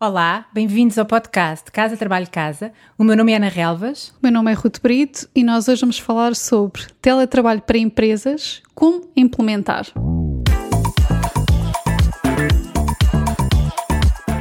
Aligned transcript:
Olá, 0.00 0.46
bem-vindos 0.52 0.96
ao 0.96 1.04
podcast 1.04 1.72
Casa 1.72 1.96
Trabalho 1.96 2.30
Casa. 2.30 2.72
O 2.96 3.02
meu 3.02 3.16
nome 3.16 3.32
é 3.32 3.36
Ana 3.36 3.48
Relvas. 3.48 4.10
O 4.10 4.18
meu 4.22 4.30
nome 4.30 4.52
é 4.52 4.54
Ruth 4.54 4.78
Brito 4.80 5.28
e 5.34 5.42
nós 5.42 5.66
hoje 5.66 5.80
vamos 5.80 5.98
falar 5.98 6.36
sobre 6.36 6.82
teletrabalho 7.02 7.60
para 7.60 7.78
empresas, 7.78 8.62
como 8.76 9.10
implementar. 9.16 9.86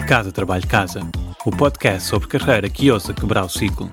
Casa 0.08 0.32
Trabalho 0.32 0.68
Casa, 0.68 1.02
o 1.44 1.50
podcast 1.50 2.08
sobre 2.08 2.28
carreira 2.28 2.70
que 2.70 2.92
ousa 2.92 3.12
quebrar 3.12 3.44
o 3.44 3.50
ciclo. 3.50 3.90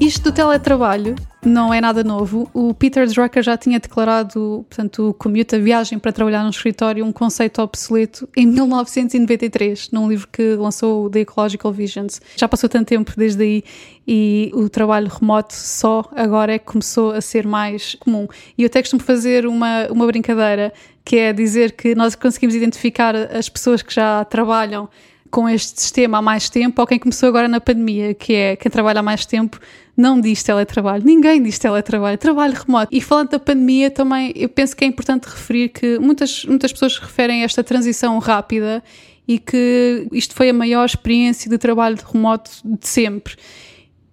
Isto 0.00 0.30
do 0.30 0.32
teletrabalho 0.32 1.14
não 1.46 1.72
é 1.72 1.80
nada 1.80 2.02
novo. 2.02 2.50
O 2.52 2.74
Peter 2.74 3.06
Drucker 3.06 3.42
já 3.42 3.56
tinha 3.56 3.78
declarado, 3.78 4.66
portanto, 4.68 5.10
o 5.10 5.14
commute, 5.14 5.54
a 5.54 5.58
viagem 5.58 5.98
para 5.98 6.12
trabalhar 6.12 6.42
no 6.42 6.50
escritório, 6.50 7.04
um 7.04 7.12
conceito 7.12 7.62
obsoleto 7.62 8.28
em 8.36 8.44
1993, 8.46 9.90
num 9.92 10.08
livro 10.08 10.28
que 10.30 10.54
lançou 10.56 11.08
The 11.08 11.20
Ecological 11.20 11.72
Visions. 11.72 12.20
Já 12.36 12.48
passou 12.48 12.68
tanto 12.68 12.88
tempo 12.88 13.12
desde 13.16 13.42
aí 13.42 13.64
e 14.06 14.50
o 14.54 14.68
trabalho 14.68 15.08
remoto 15.08 15.54
só 15.54 16.04
agora 16.14 16.54
é 16.54 16.58
que 16.58 16.66
começou 16.66 17.12
a 17.12 17.20
ser 17.20 17.46
mais 17.46 17.94
comum. 17.94 18.26
E 18.58 18.62
eu 18.62 18.66
até 18.66 18.80
costumo 18.80 19.02
fazer 19.02 19.46
uma, 19.46 19.86
uma 19.90 20.06
brincadeira, 20.06 20.72
que 21.04 21.16
é 21.16 21.32
dizer 21.32 21.72
que 21.72 21.94
nós 21.94 22.16
conseguimos 22.16 22.54
identificar 22.54 23.14
as 23.14 23.48
pessoas 23.48 23.82
que 23.82 23.94
já 23.94 24.24
trabalham 24.24 24.88
com 25.36 25.46
este 25.46 25.78
sistema 25.82 26.16
há 26.16 26.22
mais 26.22 26.48
tempo 26.48 26.80
ou 26.80 26.86
quem 26.86 26.98
começou 26.98 27.28
agora 27.28 27.46
na 27.46 27.60
pandemia, 27.60 28.14
que 28.14 28.32
é 28.32 28.56
quem 28.56 28.72
trabalha 28.72 29.00
há 29.00 29.02
mais 29.02 29.26
tempo 29.26 29.60
não 29.94 30.18
diz 30.18 30.42
teletrabalho, 30.42 31.04
ninguém 31.04 31.42
diz 31.42 31.58
teletrabalho, 31.58 32.16
trabalho 32.16 32.54
remoto. 32.54 32.88
E 32.90 33.02
falando 33.02 33.28
da 33.28 33.38
pandemia 33.38 33.90
também, 33.90 34.32
eu 34.34 34.48
penso 34.48 34.74
que 34.74 34.82
é 34.82 34.88
importante 34.88 35.24
referir 35.24 35.68
que 35.68 35.98
muitas, 35.98 36.46
muitas 36.46 36.72
pessoas 36.72 36.96
referem 36.96 37.42
a 37.42 37.44
esta 37.44 37.62
transição 37.62 38.18
rápida 38.18 38.82
e 39.28 39.38
que 39.38 40.08
isto 40.10 40.34
foi 40.34 40.48
a 40.48 40.54
maior 40.54 40.86
experiência 40.86 41.50
de 41.50 41.58
trabalho 41.58 41.98
remoto 42.10 42.50
de 42.64 42.88
sempre. 42.88 43.36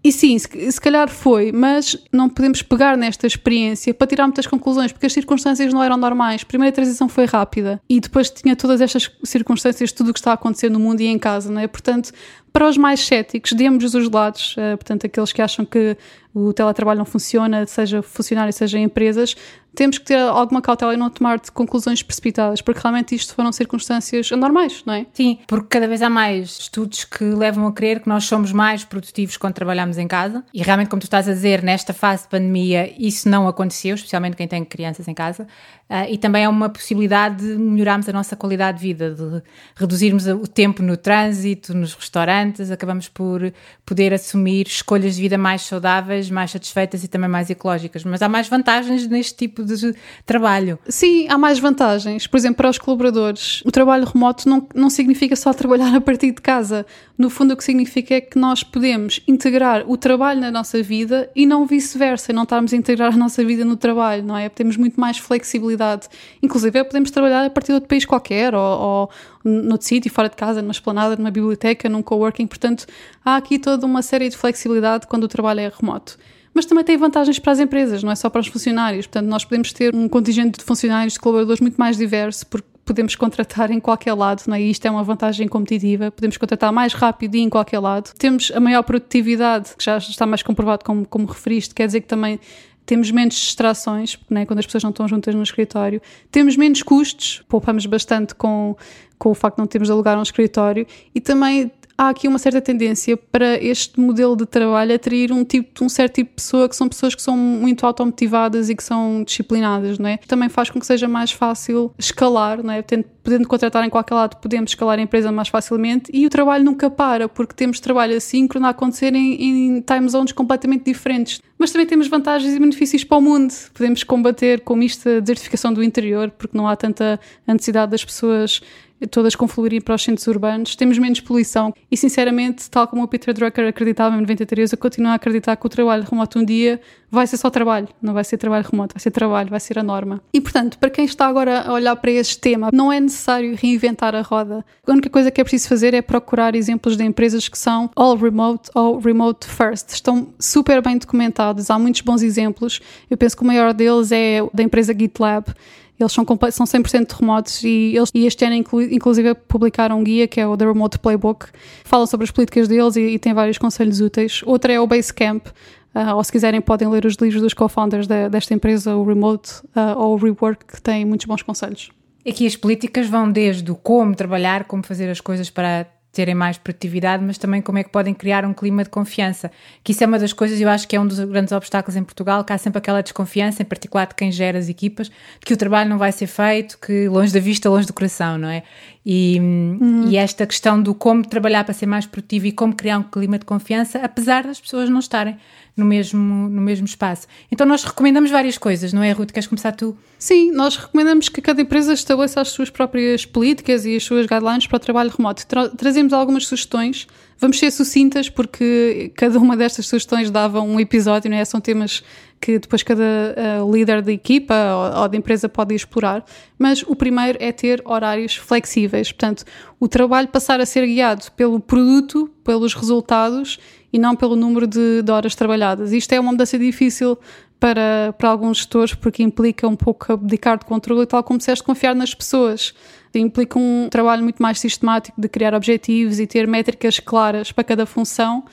E 0.04 0.12
sim, 0.12 0.38
se, 0.38 0.82
calhar 0.82 1.10
foi, 1.10 1.54
mas 1.54 1.96
não 2.12 2.28
podemos 2.28 2.62
pegar 2.62 2.98
nesta 2.98 3.26
experiência 3.26 3.94
para 3.94 4.06
tirar 4.06 4.28
muitas 4.28 4.46
conclusões, 4.46 4.92
porque 4.92 5.06
as 5.06 5.14
circunstâncias 5.14 5.74
não 5.74 5.82
eram 5.82 5.96
normais. 5.96 6.42
A 6.44 6.46
primeira 6.46 6.76
transição 6.76 7.08
foi 7.08 7.24
rápida 7.26 7.82
e 7.90 8.02
depois 8.02 8.30
tinha 8.30 8.54
todas 8.54 8.82
estas 8.82 9.10
circunstâncias, 9.24 9.94
tudo 9.94 10.10
o 10.10 10.14
que 10.14 10.20
está 10.20 10.32
a 10.32 10.34
acontecer 10.34 10.70
no 10.70 10.78
mundo 10.78 11.00
e 11.00 11.06
em 11.06 11.18
casa, 11.18 11.50
não 11.50 11.62
é? 11.62 11.68
Portanto, 11.68 12.12
para 12.54 12.70
os 12.70 12.78
mais 12.78 13.00
céticos, 13.06 13.52
de 13.52 13.66
ambos 13.66 13.96
os 13.96 14.10
lados, 14.10 14.56
uh, 14.56 14.78
portanto, 14.78 15.08
aqueles 15.08 15.34
que 15.34 15.42
acham 15.42 15.66
que 15.66 15.98
o 16.34 16.54
teletrabalho 16.54 17.00
não 17.00 17.06
funciona, 17.06 17.66
seja 17.66 18.02
funcionário, 18.02 18.54
seja 18.54 18.78
em 18.80 18.84
empresas, 18.84 19.36
temos 19.76 19.98
que 19.98 20.06
ter 20.06 20.20
alguma 20.20 20.62
cautela 20.62 20.94
e 20.94 20.98
não 20.98 21.10
tomar 21.10 21.40
conclusões 21.52 22.04
precipitadas, 22.04 22.62
porque 22.62 22.80
realmente 22.80 23.16
isto 23.16 23.34
foram 23.34 23.52
circunstâncias 23.52 24.32
anormais, 24.32 24.84
não 24.86 24.94
é? 24.94 25.06
Sim, 25.14 25.40
porque 25.48 25.68
cada 25.68 25.88
vez 25.88 26.02
há 26.02 26.10
mais 26.10 26.60
estudos 26.60 27.04
que 27.04 27.24
levam 27.24 27.66
a 27.68 27.72
crer 27.72 28.00
que 28.00 28.08
nós 28.08 28.26
somos 28.26 28.52
mais 28.52 28.84
produtivos 28.84 29.36
quando 29.38 29.54
trabalhamos 29.54 29.98
em 29.98 30.08
casa 30.08 30.44
e 30.54 30.62
realmente, 30.62 30.90
como 30.90 31.00
tu 31.00 31.06
estás 31.06 31.28
a 31.28 31.34
dizer, 31.34 31.64
nesta 31.64 31.94
fase 31.94 32.24
de 32.24 32.30
pandemia 32.30 32.94
isso 32.98 33.28
não 33.28 33.48
aconteceu, 33.48 33.96
especialmente 33.96 34.38
quem 34.38 34.48
tem 34.48 34.64
crianças 34.64 35.08
em 35.08 35.14
casa, 35.14 35.48
uh, 35.90 36.10
e 36.10 36.18
também 36.18 36.44
é 36.44 36.50
uma 36.50 36.70
possibilidade 36.70 37.38
de 37.38 37.58
melhorarmos 37.58 38.08
a 38.08 38.14
nossa 38.14 38.36
qualidade 38.36 38.78
de 38.78 38.84
vida, 38.84 39.12
de 39.12 39.42
reduzirmos 39.76 40.28
o 40.28 40.48
tempo 40.48 40.84
no 40.84 40.96
trânsito, 40.96 41.74
nos 41.74 41.94
restaurantes, 41.96 42.43
acabamos 42.72 43.08
por 43.08 43.54
poder 43.86 44.14
assumir 44.14 44.68
escolhas 44.68 45.16
de 45.16 45.22
vida 45.22 45.38
mais 45.38 45.62
saudáveis, 45.62 46.30
mais 46.30 46.52
satisfeitas 46.52 47.04
e 47.04 47.08
também 47.08 47.30
mais 47.30 47.50
ecológicas. 47.50 48.04
Mas 48.04 48.22
há 48.22 48.30
mais 48.30 48.48
vantagens 48.48 49.08
neste 49.08 49.36
tipo 49.36 49.64
de 49.64 49.96
trabalho. 50.26 50.80
Sim, 50.88 51.28
há 51.30 51.38
mais 51.38 51.60
vantagens. 51.60 52.28
Por 52.28 52.38
exemplo, 52.38 52.58
para 52.58 52.70
os 52.70 52.78
colaboradores, 52.78 53.62
o 53.66 53.72
trabalho 53.72 54.06
remoto 54.06 54.48
não, 54.50 54.68
não 54.74 54.90
significa 54.90 55.36
só 55.36 55.54
trabalhar 55.54 55.96
a 55.96 56.02
partir 56.02 56.32
de 56.32 56.42
casa. 56.42 56.86
No 57.18 57.30
fundo, 57.30 57.54
o 57.54 57.58
que 57.58 57.64
significa 57.64 58.16
é 58.16 58.22
que 58.22 58.38
nós 58.38 58.64
podemos 58.64 59.22
integrar 59.28 59.90
o 59.90 59.96
trabalho 59.96 60.42
na 60.42 60.52
nossa 60.52 60.82
vida 60.82 61.30
e 61.36 61.46
não 61.46 61.66
vice-versa, 61.66 62.34
não 62.34 62.44
estarmos 62.44 62.74
a 62.74 62.78
integrar 62.78 63.14
a 63.14 63.18
nossa 63.18 63.44
vida 63.44 63.64
no 63.64 63.78
trabalho, 63.78 64.24
não 64.24 64.36
é? 64.36 64.50
Temos 64.50 64.78
muito 64.78 65.00
mais 65.00 65.18
flexibilidade. 65.18 66.08
Inclusive, 66.42 66.84
podemos 66.84 67.12
trabalhar 67.12 67.46
a 67.46 67.50
partir 67.50 67.68
de 67.68 67.74
outro 67.74 67.90
país 67.90 68.06
qualquer 68.06 68.56
ou, 68.56 68.62
ou 68.62 69.10
noutro 69.44 69.86
sítio, 69.86 70.12
fora 70.12 70.30
de 70.30 70.36
casa, 70.36 70.62
numa 70.62 70.72
esplanada, 70.72 71.16
numa 71.16 71.30
biblioteca, 71.30 71.90
num 71.90 72.02
coworking. 72.02 72.33
Portanto, 72.48 72.86
há 73.24 73.36
aqui 73.36 73.60
toda 73.60 73.86
uma 73.86 74.02
série 74.02 74.30
de 74.30 74.38
flexibilidade 74.38 75.08
quando 75.08 75.26
o 75.26 75.28
trabalho 75.28 75.60
é 75.60 75.72
remoto 75.74 76.18
mas 76.54 76.66
também 76.66 76.84
tem 76.84 76.96
vantagens 76.98 77.40
para 77.40 77.52
as 77.52 77.60
empresas, 77.60 78.04
não 78.04 78.12
é 78.12 78.16
só 78.16 78.30
para 78.30 78.40
os 78.40 78.48
funcionários. 78.48 79.08
Portanto, 79.08 79.28
nós 79.28 79.44
podemos 79.44 79.74
ter 79.74 79.94
um 79.94 80.08
contingente 80.08 80.60
de 80.60 80.64
funcionários, 80.64 81.14
de 81.14 81.20
colaboradores 81.20 81.60
muito 81.60 81.78
mais 81.78 81.98
diverso, 81.98 82.46
porque 82.46 82.68
podemos 82.86 83.16
contratar 83.16 83.72
em 83.72 83.80
qualquer 83.80 84.14
lado, 84.14 84.44
não 84.48 84.56
é? 84.56 84.62
E 84.62 84.70
isto 84.70 84.86
é 84.86 84.92
uma 84.92 85.04
vantagem 85.04 85.48
competitiva. 85.48 86.12
Podemos 86.12 86.38
contratar 86.38 86.72
mais 86.72 86.94
rápido 86.94 87.36
e 87.36 87.40
em 87.40 87.50
qualquer 87.50 87.80
lado. 87.80 88.14
Temos 88.18 88.52
a 88.54 88.60
maior 88.60 88.84
produtividade, 88.84 89.76
que 89.76 89.84
já 89.84 89.98
está 89.98 90.26
mais 90.26 90.44
comprovado, 90.44 90.84
como, 90.86 91.08
como 91.08 91.26
referiste, 91.26 91.74
quer 91.74 91.88
dizer 91.88 92.02
que 92.02 92.08
também 92.08 92.40
temos 92.86 93.10
menos 93.12 93.36
distrações, 93.36 94.20
né, 94.30 94.46
quando 94.46 94.60
as 94.60 94.66
pessoas 94.66 94.84
não 94.84 94.90
estão 94.90 95.08
juntas 95.08 95.34
no 95.34 95.42
escritório, 95.42 96.02
temos 96.30 96.58
menos 96.58 96.84
custos, 96.84 97.42
poupamos 97.48 97.86
bastante 97.86 98.36
com, 98.36 98.76
com 99.18 99.30
o 99.30 99.34
facto 99.34 99.56
de 99.56 99.62
não 99.62 99.68
termos 99.68 99.88
de 99.88 99.94
alugar 99.94 100.20
um 100.20 100.22
escritório 100.22 100.86
e 101.16 101.22
também 101.22 101.72
há 101.98 102.10
aqui 102.10 102.28
uma 102.28 102.40
certa 102.40 102.62
tendência 102.62 103.16
para 103.16 103.62
este 103.64 104.00
modelo 104.00 104.36
de 104.36 104.46
trabalho 104.46 104.96
atrair 104.96 105.32
um, 105.32 105.44
tipo, 105.44 105.84
um 105.84 105.90
certo 105.90 106.16
tipo 106.16 106.30
de 106.32 106.36
pessoa 106.36 106.68
que 106.68 106.76
são 106.76 106.90
pessoas 106.90 107.16
que 107.16 107.22
são 107.22 107.38
muito 107.38 107.86
automotivadas 107.86 108.70
e 108.70 108.76
que 108.76 108.84
são 108.84 109.24
disciplinadas, 109.24 110.00
não 110.00 110.10
é? 110.10 110.18
Também 110.28 110.50
faz 110.50 110.70
com 110.70 110.80
que 110.80 110.86
seja 110.86 111.08
mais 111.08 111.32
fácil 111.32 111.94
escalar, 111.98 112.64
não 112.64 112.74
é? 112.74 112.82
Podendo 112.82 113.48
contratar 113.48 113.86
em 113.86 113.90
qualquer 113.90 114.16
lado, 114.16 114.38
podemos 114.38 114.72
escalar 114.72 115.00
a 115.00 115.02
empresa 115.02 115.32
mais 115.32 115.48
facilmente 115.48 116.12
e 116.14 116.26
o 116.26 116.30
trabalho 116.30 116.64
nunca 116.64 116.90
para, 116.90 117.30
porque 117.30 117.54
temos 117.54 117.80
trabalho 117.80 118.18
assíncrono 118.18 118.66
a 118.66 118.70
acontecer 118.70 119.14
em, 119.16 119.78
em 119.78 119.82
time 119.82 120.10
zones 120.10 120.32
completamente 120.32 120.86
diferentes. 120.86 121.42
Mas 121.58 121.72
também 121.72 121.88
temos 121.88 122.08
vantagens 122.08 122.54
e 122.54 122.60
benefícios 122.60 123.04
para 123.06 123.18
o 123.18 123.22
mundo. 123.22 123.54
Podemos 123.74 124.04
combater 124.04 124.62
com 124.62 124.82
isto 124.84 125.08
a 125.08 125.20
desertificação 125.22 125.74
do 125.74 125.82
interior, 125.82 126.30
porque 126.32 126.58
não 126.58 126.68
há 126.68 126.76
tanta 126.76 127.18
necessidade 127.48 127.92
das 127.92 128.04
pessoas 128.04 128.62
todas 129.08 129.36
confluírem 129.36 129.82
para 129.82 129.96
os 129.96 130.04
centros 130.04 130.28
urbanos, 130.28 130.76
temos 130.76 130.98
menos 130.98 131.20
poluição 131.20 131.74
e, 131.92 131.98
sinceramente, 131.98 132.70
tal 132.70 132.88
como 132.88 133.04
o 133.04 133.08
Peter 133.08 133.34
Drucker 133.34 133.68
acreditava 133.68 134.16
em 134.16 134.22
93, 134.22 134.72
eu 134.72 134.78
continuo 134.78 135.12
a 135.12 135.16
acreditar 135.16 135.56
que 135.56 135.66
o 135.66 135.70
trabalho 135.70 136.06
remoto 136.10 136.40
um 136.40 136.46
dia 136.46 136.80
vai 137.14 137.28
ser 137.28 137.38
só 137.38 137.50
trabalho, 137.50 137.88
não 138.02 138.12
vai 138.12 138.24
ser 138.24 138.38
trabalho 138.38 138.66
remoto, 138.70 138.96
vai 138.96 139.00
ser 139.00 139.12
trabalho, 139.12 139.50
vai 139.50 139.60
ser 139.60 139.78
a 139.78 139.84
norma. 139.84 140.20
E, 140.34 140.42
portanto, 140.42 140.80
para 140.80 140.90
quem 140.90 141.06
está 141.06 141.28
agora 141.28 141.62
a 141.62 141.72
olhar 141.72 141.96
para 141.96 142.10
este 142.10 142.40
tema, 142.40 142.70
não 142.74 142.92
é 142.92 143.00
necessário 143.00 143.56
reinventar 143.56 144.16
a 144.16 144.22
roda. 144.22 144.66
A 144.88 144.92
única 144.92 145.12
coisa 145.12 145.30
que 145.30 145.40
é 145.40 145.44
preciso 145.44 145.70
fazer 145.70 145.94
é 145.94 146.02
procurar 146.02 146.56
exemplos 146.56 146.98
de 146.98 147.04
empresas 147.04 147.48
que 147.48 147.58
são 147.58 147.92
all 147.96 148.16
remote 148.16 148.72
ou 148.74 148.98
remote 148.98 149.46
first. 149.48 149.90
Estão 149.90 150.30
super 150.40 150.82
bem 150.82 150.98
documentados, 150.98 151.70
há 151.70 151.78
muitos 151.78 152.02
bons 152.02 152.24
exemplos. 152.24 152.82
Eu 153.10 153.16
penso 153.16 153.38
que 153.38 153.44
o 153.44 153.46
maior 153.46 153.74
deles 153.74 154.12
é 154.12 154.40
da 154.52 154.64
empresa 154.64 154.92
GitLab, 154.92 155.54
eles 156.00 156.12
são, 156.12 156.26
são 156.52 156.66
100% 156.66 157.12
remotos 157.12 157.64
e, 157.64 157.96
eles, 157.96 158.10
e 158.14 158.26
este 158.26 158.46
ano, 158.46 158.56
inclu, 158.56 158.82
inclusive, 158.82 159.34
publicaram 159.36 160.00
um 160.00 160.04
guia 160.04 160.28
que 160.28 160.40
é 160.40 160.48
o 160.48 160.58
The 160.58 160.66
Remote 160.66 161.00
Playbook. 161.00 161.48
Falam 161.84 162.08
sobre 162.08 162.26
as 162.26 162.32
políticas 162.32 162.68
deles 162.68 162.96
e, 162.96 163.02
e 163.02 163.20
tem 163.20 163.34
vários 163.34 163.58
conselhos 163.58 164.02
úteis. 164.02 164.42
Outra 164.46 164.74
é 164.74 164.80
o 164.80 164.88
Basecamp. 164.88 165.48
Uh, 165.96 166.16
ou 166.16 166.24
se 166.24 166.32
quiserem 166.32 166.60
podem 166.60 166.88
ler 166.88 167.06
os 167.06 167.16
livros 167.16 167.40
dos 167.40 167.54
co-founders 167.54 168.08
de, 168.08 168.28
desta 168.28 168.52
empresa, 168.52 168.96
o 168.96 169.06
Remote 169.06 169.52
uh, 169.76 169.96
ou 169.96 170.14
o 170.14 170.18
Rework, 170.18 170.66
que 170.66 170.82
tem 170.82 171.06
muitos 171.06 171.28
bons 171.28 171.44
conselhos. 171.44 171.92
Aqui 172.28 172.48
as 172.48 172.56
políticas 172.56 173.08
vão 173.08 173.32
desde 173.32 173.72
o 173.72 173.76
como 173.76 174.16
trabalhar, 174.16 174.64
como 174.64 174.82
fazer 174.82 175.08
as 175.10 175.22
coisas 175.22 175.52
para 175.52 175.86
terem 176.14 176.36
mais 176.36 176.60
produtividade, 176.60 177.24
mas 177.26 177.40
também 177.40 177.60
como 177.60 177.80
é 177.80 177.84
que 177.84 177.90
podem 177.90 178.14
criar 178.14 178.46
um 178.46 178.54
clima 178.54 178.84
de 178.84 178.90
confiança. 178.90 179.52
Que 179.84 179.92
isso 179.92 180.04
é 180.04 180.08
uma 180.08 180.20
das 180.20 180.32
coisas, 180.32 180.62
eu 180.62 180.70
acho 180.70 180.88
que 180.88 180.96
é 180.96 181.00
um 181.00 181.08
dos 181.08 181.20
grandes 181.20 181.52
obstáculos 181.52 181.98
em 181.98 182.04
Portugal, 182.04 182.44
que 182.46 182.54
há 182.54 182.58
sempre 182.58 182.78
aquela 182.78 183.02
desconfiança, 183.02 183.64
em 183.64 183.66
particular 183.66 184.06
de 184.06 184.14
quem 184.14 184.32
gera 184.32 184.60
as 184.60 184.70
equipas, 184.70 185.10
de 185.10 185.46
que 185.46 185.54
o 185.54 185.58
trabalho 185.58 185.90
não 185.90 185.98
vai 185.98 186.12
ser 186.12 186.28
feito, 186.28 186.78
que 186.78 187.10
longe 187.10 187.34
da 187.34 187.40
vista, 187.40 187.68
longe 187.68 187.88
do 187.88 187.94
coração, 187.94 188.38
não 188.38 188.48
é? 188.48 188.62
E, 189.06 189.38
uhum. 189.40 190.08
e 190.08 190.16
esta 190.16 190.48
questão 190.48 190.82
do 190.82 190.96
como 190.96 191.28
trabalhar 191.28 191.66
para 191.66 191.74
ser 191.74 191.86
mais 191.86 192.06
produtivo 192.06 192.48
e 192.48 192.52
como 192.54 192.74
criar 192.74 193.00
um 193.00 193.04
clima 193.04 193.38
de 193.38 193.44
confiança, 193.44 194.00
apesar 194.00 194.44
das 194.44 194.62
pessoas 194.62 194.90
não 194.90 195.00
estarem 195.00 195.38
no 195.76 195.86
mesmo, 195.86 196.48
no 196.50 196.62
mesmo 196.62 196.86
espaço. 196.86 197.28
Então 197.52 197.66
nós 197.68 197.84
recomendamos 197.84 198.32
várias 198.32 198.58
coisas, 198.58 198.94
não 198.94 199.04
é, 199.04 199.12
Ruth? 199.12 199.32
Queres 199.32 199.48
começar 199.48 199.72
tu? 199.74 199.98
Sim, 200.18 200.52
nós 200.52 200.78
recomendamos 200.78 201.28
que 201.28 201.42
cada 201.42 201.62
empresa 201.62 201.94
estabeleça 201.94 202.40
as 202.40 202.50
suas 202.50 202.70
próprias 202.70 203.26
políticas 203.26 203.86
e 203.86 203.96
as 203.96 204.04
suas 204.04 204.26
guidelines 204.26 204.68
para 204.68 204.78
o 204.78 204.80
trabalho 204.80 205.12
remoto. 205.16 205.46
Tra 205.46 205.68
trazemos 205.70 206.14
algumas 206.14 206.48
sugestões. 206.48 207.08
Vamos 207.40 207.60
ser 207.60 207.72
sucintas 207.72 208.30
porque 208.30 209.12
cada 209.16 209.38
uma 209.38 209.58
destas 209.58 209.88
sugestões 209.88 210.32
dava 210.32 210.62
um 210.62 210.80
episódio, 210.80 211.30
não 211.30 211.38
é? 211.38 211.44
São 211.44 211.60
temas 211.60 212.04
que 212.44 212.60
depois 212.60 212.84
cada 212.84 213.02
uh, 213.02 213.72
líder 213.72 214.02
da 214.02 214.12
equipa 214.12 214.54
ou, 214.54 215.04
ou 215.04 215.08
da 215.08 215.16
empresa 215.16 215.48
pode 215.48 215.74
explorar. 215.74 216.26
Mas 216.60 216.84
o 216.86 216.94
primeiro 216.94 217.38
é 217.42 217.54
ter 217.54 217.82
horários 217.86 218.36
flexíveis. 218.36 219.14
Portanto, 219.14 219.46
o 219.80 219.88
trabalho 219.88 220.28
passar 220.28 220.60
a 220.60 220.66
ser 220.66 220.86
guiado 220.86 221.32
pelo 221.38 221.58
produto, 221.58 222.30
pelos 222.44 222.74
resultados 222.74 223.58
e 223.94 223.98
não 223.98 224.14
pelo 224.14 224.36
número 224.36 224.68
de, 224.68 225.02
de 225.02 225.10
horas 225.10 225.36
trabalhadas. 225.36 225.94
Isto 225.94 226.12
é 226.12 226.20
uma 226.20 226.34
mudança 226.34 226.60
difícil 226.60 227.18
para, 227.62 228.14
para 228.18 228.28
alguns 228.28 228.58
gestores, 228.58 228.94
porque 228.94 229.24
implica 229.24 229.66
um 229.66 229.76
pouco 229.78 230.12
abdicar 230.12 230.60
de 230.60 230.66
controle 230.66 231.06
tal 231.06 231.24
como 231.24 231.38
disseste, 231.40 231.64
confiar 231.64 231.96
nas 231.96 232.14
pessoas. 232.14 232.74
Implica 233.16 233.58
um 233.58 233.88
trabalho 233.90 234.22
muito 234.22 234.44
mais 234.44 234.60
sistemático 234.60 235.22
de 235.22 235.30
criar 235.30 235.54
objetivos 235.54 236.20
e 236.20 236.28
ter 236.28 236.46
métricas 236.46 237.00
claras 237.00 237.54
para 237.54 237.64
cada 237.64 237.86
função, 237.86 238.44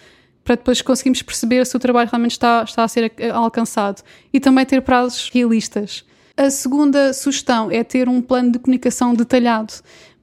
para 0.45 0.57
depois 0.57 0.83
conseguirmos 0.83 1.23
perceber 1.23 1.67
se 1.67 1.77
o 1.77 1.79
trabalho 1.79 2.09
realmente 2.11 2.33
está, 2.33 2.63
está 2.63 2.85
a 2.85 2.89
ser 2.89 3.13
alcançado. 3.33 4.03
E 4.33 4.41
também 4.41 4.65
ter 4.65 4.83
prazos 4.83 5.31
realistas. 5.33 6.05
A 6.37 6.51
segunda 6.51 7.13
sugestão 7.13 7.71
é 7.71 7.85
ter 7.85 8.09
um 8.09 8.23
plano 8.23 8.53
de 8.53 8.59
comunicação 8.59 9.15
detalhado 9.15 9.75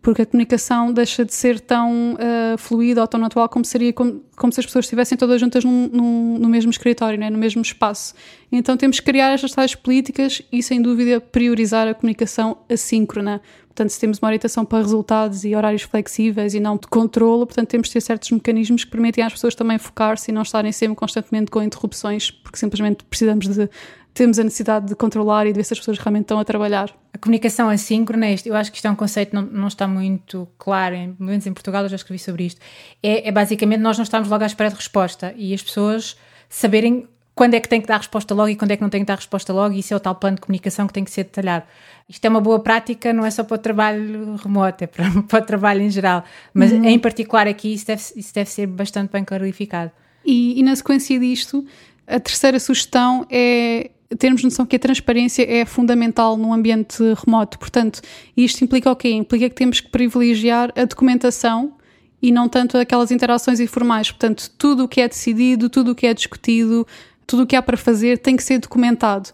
porque 0.08 0.22
a 0.22 0.26
comunicação 0.26 0.94
deixa 0.94 1.26
de 1.26 1.34
ser 1.34 1.60
tão 1.60 2.14
uh, 2.14 2.58
fluida 2.58 3.02
ou 3.02 3.08
tão 3.08 3.20
natural 3.20 3.50
como 3.50 3.66
seria 3.66 3.92
como, 3.92 4.24
como 4.38 4.54
se 4.54 4.62
as 4.62 4.66
pessoas 4.66 4.86
estivessem 4.86 5.18
todas 5.18 5.38
juntas 5.38 5.66
num, 5.66 5.90
num, 5.92 6.38
no 6.40 6.48
mesmo 6.48 6.72
escritório, 6.72 7.20
né? 7.20 7.30
no 7.30 7.38
mesmo 7.38 7.62
espaço. 7.62 8.14
Então 8.50 8.78
temos 8.78 9.02
que 9.02 9.06
criar 9.06 9.34
estas 9.34 9.52
tais 9.52 9.76
políticas 9.76 10.42
e, 10.50 10.64
sem 10.64 10.82
dúvida, 10.82 11.20
priorizar 11.20 11.90
a 11.90 11.94
comunicação 11.94 12.58
assíncrona. 12.70 13.42
Portanto, 13.78 13.92
se 13.92 14.00
temos 14.00 14.18
uma 14.18 14.30
orientação 14.30 14.66
para 14.66 14.80
resultados 14.80 15.46
e 15.46 15.56
horários 15.56 15.84
flexíveis 15.84 16.56
e 16.56 16.60
não 16.60 16.78
de 16.78 16.88
controle, 16.88 17.46
portanto, 17.46 17.70
temos 17.70 17.90
de 17.90 17.94
ter 17.94 18.02
certos 18.02 18.32
mecanismos 18.32 18.84
que 18.84 18.90
permitem 18.90 19.24
às 19.24 19.32
pessoas 19.32 19.54
também 19.54 19.78
focar-se 19.78 20.32
e 20.32 20.34
não 20.34 20.42
estarem 20.42 20.72
sempre 20.72 20.96
constantemente 20.96 21.52
com 21.52 21.62
interrupções, 21.62 22.32
porque 22.32 22.58
simplesmente 22.58 23.04
precisamos 23.04 23.48
de 23.48 23.70
temos 24.16 24.40
a 24.40 24.44
necessidade 24.44 24.88
de 24.88 24.96
controlar 24.96 25.46
e 25.46 25.52
de 25.52 25.58
ver 25.58 25.64
se 25.64 25.74
as 25.74 25.80
pessoas 25.80 26.00
realmente 26.00 26.24
estão 26.24 26.40
a 26.40 26.44
trabalhar. 26.44 26.92
A 27.14 27.20
comunicação 27.20 27.70
assíncrona, 27.70 28.26
eu 28.44 28.56
acho 28.56 28.72
que 28.72 28.78
isto 28.78 28.88
é 28.88 28.90
um 28.90 28.96
conceito 28.96 29.30
que 29.30 29.36
não, 29.36 29.44
não 29.44 29.68
está 29.68 29.88
muito 29.88 30.48
claro, 30.58 30.96
em, 30.96 31.14
pelo 31.14 31.30
menos 31.30 31.46
em 31.46 31.54
Portugal 31.54 31.84
eu 31.84 31.90
já 31.90 31.98
escrevi 31.98 32.18
sobre 32.18 32.46
isto. 32.46 32.60
É, 33.04 33.28
é 33.28 33.32
basicamente 33.32 33.82
nós 33.82 33.96
não 33.96 34.04
estamos 34.04 34.28
logo 34.28 34.44
à 34.44 34.48
espera 34.48 34.72
de 34.72 34.76
resposta 34.76 35.36
e 35.38 35.54
as 35.54 35.62
pessoas 35.62 36.18
saberem 36.50 37.08
quando 37.38 37.54
é 37.54 37.60
que 37.60 37.70
tem 37.70 37.80
que 37.80 37.88
dar 37.88 37.98
resposta 37.98 38.34
logo 38.34 38.50
e 38.50 38.56
quando 38.56 38.72
é 38.72 38.76
que 38.76 38.82
não 38.82 38.90
tem 38.90 39.02
que 39.02 39.06
dar 39.06 39.16
resposta 39.16 39.54
logo, 39.54 39.76
e 39.76 39.80
isso 39.80 39.94
é 39.94 39.98
o 39.98 40.00
tal 40.00 40.16
plano 40.16 40.36
de 40.36 40.42
comunicação 40.42 40.88
que 40.88 40.94
tem 40.94 41.04
que 41.04 41.12
ser 41.12 41.24
detalhado. 41.24 41.66
Isto 42.10 42.26
é 42.26 42.30
uma 42.30 42.42
boa 42.42 42.60
prática, 42.60 43.14
não 43.14 43.24
é 43.24 43.30
só 43.30 43.44
para 43.44 43.56
o 43.56 43.58
trabalho 43.60 44.36
remoto, 44.38 44.84
é 44.84 44.88
para, 44.88 45.06
para 45.22 45.40
o 45.40 45.46
trabalho 45.46 45.82
em 45.82 45.90
geral, 45.92 46.24
mas 46.52 46.72
uhum. 46.72 46.84
em 46.84 46.98
particular 46.98 47.48
aqui 47.48 47.72
isso 47.76 47.86
deve, 47.86 48.02
isso 48.16 48.34
deve 48.34 48.50
ser 48.50 48.66
bastante 48.66 49.12
bem 49.12 49.24
clarificado. 49.24 49.92
E, 50.26 50.60
e 50.60 50.64
na 50.64 50.76
sequência 50.76 51.20
disto, 51.20 51.64
a 52.08 52.20
terceira 52.20 52.60
sugestão 52.60 53.28
é 53.30 53.92
termos 54.18 54.44
noção 54.44 54.66
que 54.66 54.76
a 54.76 54.80
transparência 54.80 55.46
é 55.48 55.64
fundamental 55.64 56.38
num 56.38 56.52
ambiente 56.52 57.04
remoto. 57.24 57.60
Portanto, 57.60 58.02
isto 58.36 58.64
implica 58.64 58.90
o 58.90 58.96
quê? 58.96 59.12
Implica 59.12 59.48
que 59.48 59.56
temos 59.56 59.80
que 59.80 59.90
privilegiar 59.90 60.74
a 60.76 60.86
documentação 60.86 61.74
e 62.22 62.32
não 62.32 62.50
tanto 62.50 62.78
aquelas 62.78 63.12
interações 63.12 63.60
informais. 63.60 64.10
Portanto, 64.10 64.50
tudo 64.58 64.86
o 64.86 64.88
que 64.88 65.02
é 65.02 65.08
decidido, 65.08 65.70
tudo 65.70 65.92
o 65.92 65.96
que 65.96 66.08
é 66.08 66.14
discutido, 66.14 66.88
tudo 67.28 67.44
o 67.44 67.46
que 67.46 67.56
há 67.56 67.62
para 67.62 67.78
fazer 67.78 68.18
tem 68.18 68.36
que 68.36 68.44
ser 68.44 68.58
documentado. 68.58 69.30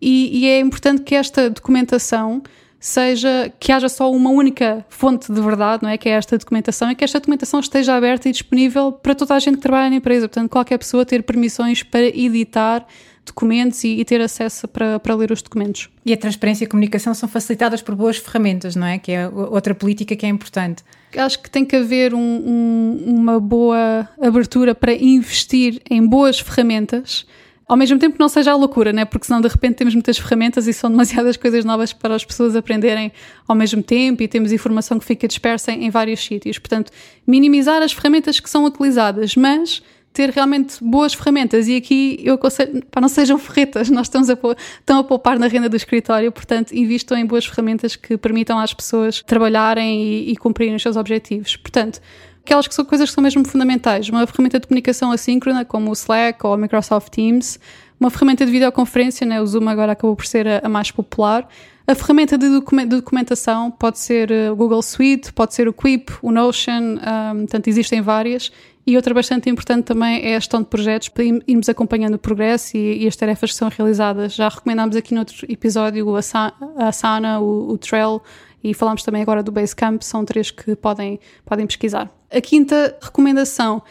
E, 0.00 0.40
e 0.40 0.46
é 0.48 0.58
importante 0.58 1.02
que 1.02 1.14
esta 1.14 1.48
documentação 1.48 2.42
seja 2.80 3.50
que 3.58 3.72
haja 3.72 3.88
só 3.88 4.10
uma 4.10 4.28
única 4.28 4.84
fonte 4.90 5.32
de 5.32 5.40
verdade, 5.40 5.82
não 5.82 5.88
é? 5.88 5.96
Que 5.96 6.08
é 6.08 6.12
esta 6.12 6.36
documentação 6.36 6.90
e 6.90 6.94
que 6.94 7.04
esta 7.04 7.18
documentação 7.18 7.60
esteja 7.60 7.94
aberta 7.94 8.28
e 8.28 8.32
disponível 8.32 8.92
para 8.92 9.14
toda 9.14 9.34
a 9.34 9.38
gente 9.38 9.56
que 9.56 9.62
trabalha 9.62 9.88
na 9.88 9.96
empresa. 9.96 10.28
Portanto, 10.28 10.50
qualquer 10.50 10.78
pessoa 10.78 11.04
ter 11.06 11.22
permissões 11.22 11.82
para 11.82 12.02
editar 12.02 12.86
documentos 13.24 13.82
e, 13.84 14.00
e, 14.00 14.04
ter 14.04 14.20
acesso 14.20 14.68
para, 14.68 14.98
para 15.00 15.14
ler 15.14 15.30
os 15.32 15.42
documentos. 15.42 15.88
E 16.04 16.12
a 16.12 16.16
transparência 16.16 16.64
e 16.64 16.66
a 16.66 16.68
comunicação 16.68 17.14
são 17.14 17.28
facilitadas 17.28 17.82
por 17.82 17.94
boas 17.94 18.16
ferramentas, 18.16 18.76
não 18.76 18.86
é? 18.86 18.98
Que 18.98 19.12
é 19.12 19.28
outra 19.28 19.74
política 19.74 20.14
que 20.14 20.26
é 20.26 20.28
importante. 20.28 20.82
Acho 21.16 21.40
que 21.40 21.50
tem 21.50 21.64
que 21.64 21.76
haver 21.76 22.14
um, 22.14 22.18
um, 22.18 23.04
uma 23.06 23.38
boa 23.40 24.08
abertura 24.20 24.74
para 24.74 24.92
investir 24.92 25.80
em 25.88 26.04
boas 26.06 26.40
ferramentas. 26.40 27.26
Ao 27.66 27.76
mesmo 27.76 27.98
tempo 27.98 28.14
que 28.16 28.20
não 28.20 28.28
seja 28.28 28.52
a 28.52 28.56
loucura, 28.56 28.92
né? 28.92 29.06
porque 29.06 29.26
senão 29.26 29.40
de 29.40 29.48
repente 29.48 29.76
temos 29.76 29.94
muitas 29.94 30.18
ferramentas 30.18 30.66
e 30.66 30.72
são 30.72 30.90
demasiadas 30.90 31.36
coisas 31.38 31.64
novas 31.64 31.92
para 31.92 32.14
as 32.14 32.24
pessoas 32.24 32.54
aprenderem 32.54 33.10
ao 33.48 33.56
mesmo 33.56 33.82
tempo 33.82 34.22
e 34.22 34.28
temos 34.28 34.52
informação 34.52 34.98
que 34.98 35.04
fica 35.04 35.26
dispersa 35.26 35.72
em 35.72 35.88
vários 35.88 36.22
sítios. 36.22 36.58
Portanto, 36.58 36.92
minimizar 37.26 37.82
as 37.82 37.92
ferramentas 37.92 38.38
que 38.38 38.50
são 38.50 38.64
utilizadas, 38.64 39.34
mas 39.34 39.82
ter 40.14 40.30
realmente 40.30 40.82
boas 40.82 41.12
ferramentas. 41.12 41.66
E 41.66 41.76
aqui 41.76 42.20
eu 42.22 42.36
aconselho, 42.36 42.82
para 42.90 43.02
não 43.02 43.08
sejam 43.08 43.36
ferretas, 43.36 43.90
nós 43.90 44.06
estamos 44.06 44.30
a, 44.30 44.38
estão 44.78 45.00
a 45.00 45.04
poupar 45.04 45.38
na 45.38 45.48
renda 45.48 45.68
do 45.68 45.76
escritório, 45.76 46.32
portanto, 46.32 46.72
invistam 46.72 47.18
em 47.18 47.26
boas 47.26 47.44
ferramentas 47.44 47.96
que 47.96 48.16
permitam 48.16 48.58
às 48.58 48.72
pessoas 48.72 49.20
trabalharem 49.22 50.02
e, 50.02 50.30
e 50.30 50.36
cumprirem 50.36 50.76
os 50.76 50.82
seus 50.82 50.96
objetivos. 50.96 51.56
Portanto, 51.56 52.00
aquelas 52.44 52.68
que 52.68 52.74
são 52.74 52.84
coisas 52.84 53.10
que 53.10 53.14
são 53.14 53.22
mesmo 53.22 53.44
fundamentais. 53.44 54.08
Uma 54.08 54.24
ferramenta 54.26 54.60
de 54.60 54.68
comunicação 54.68 55.10
assíncrona, 55.10 55.64
como 55.64 55.90
o 55.90 55.92
Slack 55.92 56.46
ou 56.46 56.54
o 56.54 56.56
Microsoft 56.56 57.08
Teams, 57.08 57.58
uma 57.98 58.08
ferramenta 58.08 58.46
de 58.46 58.52
videoconferência, 58.52 59.26
né, 59.26 59.42
o 59.42 59.46
Zoom 59.46 59.68
agora 59.68 59.92
acabou 59.92 60.14
por 60.14 60.26
ser 60.26 60.46
a, 60.46 60.60
a 60.62 60.68
mais 60.68 60.92
popular. 60.92 61.48
A 61.86 61.94
ferramenta 61.94 62.38
de, 62.38 62.48
documentação 62.86 63.70
pode 63.70 63.98
ser 63.98 64.30
o 64.50 64.56
Google 64.56 64.80
Suite, 64.80 65.32
pode 65.32 65.52
ser 65.54 65.68
o 65.68 65.72
Quip, 65.72 66.10
o 66.22 66.30
Notion, 66.30 66.96
um, 66.96 67.40
portanto, 67.40 67.68
existem 67.68 68.00
várias. 68.00 68.50
E 68.86 68.96
outra 68.96 69.14
bastante 69.14 69.48
importante 69.48 69.84
também 69.84 70.22
é 70.24 70.36
a 70.36 70.38
gestão 70.38 70.60
de 70.60 70.68
projetos, 70.68 71.08
para 71.08 71.24
irmos 71.24 71.68
acompanhando 71.68 72.14
o 72.14 72.18
progresso 72.18 72.76
e, 72.76 73.04
e 73.04 73.08
as 73.08 73.16
tarefas 73.16 73.50
que 73.50 73.56
são 73.56 73.68
realizadas. 73.68 74.34
Já 74.34 74.48
recomendámos 74.48 74.94
aqui 74.94 75.14
no 75.14 75.20
outro 75.20 75.46
episódio 75.48 76.06
a 76.16 76.88
Asana, 76.88 77.40
o, 77.40 77.70
o 77.70 77.78
Trail 77.78 78.20
e 78.62 78.72
falámos 78.74 79.02
também 79.02 79.22
agora 79.22 79.42
do 79.42 79.52
Basecamp, 79.52 80.02
são 80.02 80.24
três 80.24 80.50
que 80.50 80.74
podem, 80.74 81.20
podem 81.44 81.66
pesquisar. 81.66 82.10
A 82.30 82.40
quinta 82.40 82.96
recomendação 83.00 83.82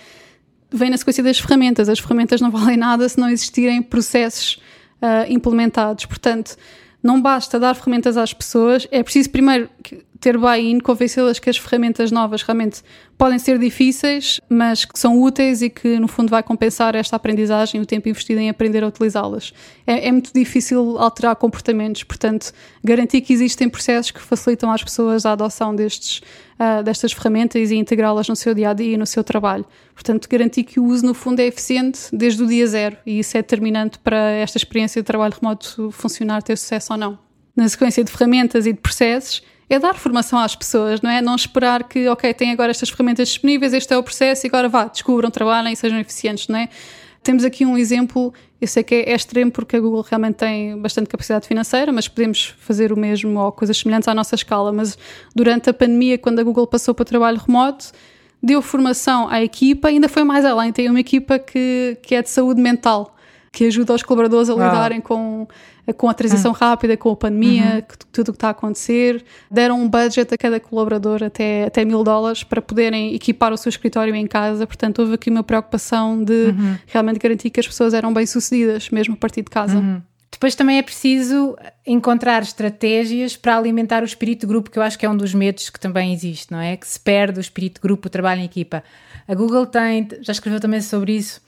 vem 0.72 0.90
na 0.90 0.98
sequência 0.98 1.24
das 1.24 1.40
ferramentas. 1.40 1.88
As 1.88 2.00
ferramentas 2.00 2.42
não 2.42 2.50
valem 2.52 2.78
nada 2.78 3.08
se 3.08 3.20
não 3.20 3.30
existirem 3.30 3.82
processos 3.82 4.60
uh, 5.02 5.32
implementados. 5.32 6.06
Portanto, 6.06 6.56
não 7.04 7.22
basta 7.22 7.60
dar 7.60 7.76
ferramentas 7.76 8.16
às 8.16 8.34
pessoas, 8.34 8.88
é 8.90 9.04
preciso 9.04 9.30
primeiro 9.30 9.70
ter 10.24 10.38
buy-in, 10.38 10.80
convencê-las 10.80 11.38
que 11.38 11.50
as 11.50 11.58
ferramentas 11.58 12.10
novas 12.10 12.44
realmente 12.44 12.82
podem 13.18 13.38
ser 13.38 13.60
difíceis, 13.60 14.40
mas 14.48 14.86
que 14.86 14.98
são 14.98 15.22
úteis 15.22 15.62
e 15.62 15.70
que 15.70 16.00
no 16.00 16.08
fundo 16.08 16.30
vai 16.30 16.42
compensar 16.42 16.96
esta 16.96 17.18
aprendizagem, 17.18 17.82
o 17.82 17.86
tempo 17.86 18.08
investido 18.08 18.40
em 18.40 18.50
aprender 18.50 18.86
a 18.86 18.88
utilizá-las. 18.88 19.54
É, 19.86 20.08
é, 20.08 20.12
muito 20.14 20.32
difícil 20.34 20.98
alterar 20.98 21.36
comportamentos, 21.36 22.06
portanto, 22.06 22.54
garantir 22.82 23.20
que 23.20 23.34
existem 23.34 23.68
processos 23.68 24.12
que 24.12 24.22
facilitam 24.22 24.72
às 24.72 24.82
pessoas 24.82 25.26
a 25.26 25.34
adoção 25.34 25.76
destes, 25.76 26.22
uh, 26.58 26.82
destas 26.82 27.12
ferramentas 27.12 27.70
e 27.70 27.76
integrá-las 27.76 28.30
no 28.30 28.36
seu 28.38 28.54
dia 28.54 28.70
a 28.70 28.74
dia 28.74 28.94
e 28.94 28.98
no 28.98 29.06
seu 29.06 29.26
trabalho. 29.26 29.66
Portanto, 29.94 30.30
garantir 30.30 30.64
que 30.64 30.80
o 30.80 30.86
uso 30.86 31.06
no 31.06 31.14
fundo 31.14 31.42
é 31.42 31.48
eficiente 31.48 32.00
desde 32.14 32.42
o 32.42 32.48
dia 32.48 32.66
zero 32.66 32.96
e 33.06 33.20
isso 33.20 33.38
é 33.38 33.42
determinante 33.42 34.00
para 34.00 34.32
esta 34.32 34.58
experiência 34.58 35.02
de 35.02 35.06
trabalho 35.06 35.34
remoto 35.38 35.92
funcionar, 35.92 36.42
ter 36.42 36.58
sucesso 36.58 36.94
ou 36.94 36.98
não. 36.98 37.23
Na 37.56 37.68
sequência 37.68 38.04
de 38.04 38.12
ferramentas 38.12 38.66
e 38.66 38.74
de 38.74 38.80
processos, 38.80 39.44
é 39.70 39.80
dar 39.80 39.96
formação 39.96 40.40
às 40.40 40.56
pessoas, 40.56 41.02
não 41.02 41.10
é? 41.10 41.22
Não 41.22 41.36
esperar 41.36 41.84
que, 41.84 42.08
ok, 42.08 42.34
tem 42.34 42.52
agora 42.52 42.72
estas 42.72 42.90
ferramentas 42.90 43.30
disponíveis, 43.30 43.74
este 43.74 43.94
é 43.94 43.98
o 43.98 44.04
processo 44.04 44.46
e 44.46 44.48
agora 44.48 44.68
vá, 44.68 44.86
descubram, 44.86 45.30
trabalhem 45.30 45.76
sejam 45.76 46.00
eficientes, 46.00 46.48
não 46.48 46.58
é? 46.58 46.70
Temos 47.24 47.46
aqui 47.46 47.66
um 47.66 47.78
exemplo, 47.78 48.34
eu 48.60 48.68
sei 48.68 48.84
que 48.84 48.96
é 48.96 49.16
extremo 49.16 49.50
porque 49.50 49.78
a 49.78 49.80
Google 49.80 50.02
realmente 50.02 50.36
tem 50.36 50.78
bastante 50.78 51.08
capacidade 51.08 51.48
financeira, 51.48 51.90
mas 51.92 52.08
podemos 52.08 52.54
fazer 52.60 52.92
o 52.92 52.98
mesmo 52.98 53.40
ou 53.40 53.52
coisas 53.52 53.78
semelhantes 53.78 54.10
à 54.10 54.14
nossa 54.14 54.36
escala. 54.36 54.74
Mas 54.74 54.98
durante 55.34 55.70
a 55.70 55.74
pandemia, 55.74 56.18
quando 56.18 56.40
a 56.40 56.44
Google 56.44 56.68
passou 56.68 56.94
para 56.94 57.04
o 57.04 57.06
trabalho 57.06 57.38
remoto, 57.38 57.92
deu 58.42 58.62
formação 58.62 59.30
à 59.30 59.42
equipa, 59.42 59.88
ainda 59.88 60.10
foi 60.10 60.26
mais 60.26 60.44
além. 60.44 60.74
Tem 60.74 60.90
uma 60.90 61.00
equipa 61.00 61.40
que, 61.40 61.98
que 62.04 62.14
é 62.14 62.22
de 62.22 62.30
saúde 62.30 62.62
mental, 62.62 63.16
que 63.54 63.66
ajuda 63.68 63.94
os 63.94 64.02
colaboradores 64.02 64.50
a 64.50 64.54
lidarem 64.54 65.00
com 65.00 65.48
com 65.98 66.08
a 66.08 66.14
transição 66.14 66.52
uhum. 66.52 66.58
rápida, 66.58 66.96
com 66.96 67.10
a 67.10 67.16
pandemia, 67.16 67.76
uhum. 67.76 67.98
tudo 68.12 68.30
o 68.30 68.32
que 68.32 68.38
está 68.38 68.48
a 68.48 68.52
acontecer. 68.52 69.24
Deram 69.52 69.82
um 69.82 69.90
budget 69.90 70.34
a 70.34 70.38
cada 70.38 70.58
colaborador 70.58 71.22
até, 71.22 71.66
até 71.66 71.84
mil 71.84 72.06
dólares 72.06 72.42
para 72.42 72.62
poderem 72.62 73.14
equipar 73.14 73.52
o 73.52 73.58
seu 73.58 73.70
escritório 73.70 74.16
em 74.16 74.26
casa. 74.26 74.66
Portanto, 74.66 75.00
houve 75.00 75.16
aqui 75.16 75.30
uma 75.30 75.44
preocupação 75.44 76.24
de 76.24 76.56
uhum. 76.58 76.78
realmente 76.88 77.20
garantir 77.20 77.50
que 77.50 77.60
as 77.60 77.68
pessoas 77.68 77.94
eram 77.94 78.14
bem-sucedidas, 78.14 78.90
mesmo 78.92 79.16
a 79.16 79.18
partir 79.18 79.42
de 79.42 79.50
casa. 79.50 79.78
Uhum. 79.78 80.02
Depois 80.32 80.56
também 80.56 80.78
é 80.78 80.82
preciso 80.82 81.56
encontrar 81.86 82.42
estratégias 82.44 83.36
para 83.36 83.58
alimentar 83.58 84.04
o 84.04 84.06
espírito 84.06 84.42
de 84.42 84.48
grupo, 84.48 84.72
que 84.72 84.80
eu 84.80 84.84
acho 84.84 84.98
que 84.98 85.06
é 85.06 85.10
um 85.10 85.18
dos 85.18 85.34
medos 85.34 85.70
que 85.70 85.80
também 85.80 86.14
existe, 86.14 86.50
não 86.50 86.60
é? 86.60 86.78
Que 86.78 86.88
se 86.88 87.00
perde 87.00 87.40
o 87.40 87.42
espírito 87.42 87.76
de 87.76 87.82
grupo, 87.82 88.08
o 88.08 88.10
trabalho 88.10 88.40
em 88.42 88.46
equipa. 88.46 88.84
A 89.28 89.36
Google 89.36 89.66
tem, 89.66 90.08
já 90.22 90.32
escreveu 90.32 90.60
também 90.60 90.82
sobre 90.82 91.14
isso, 91.16 91.42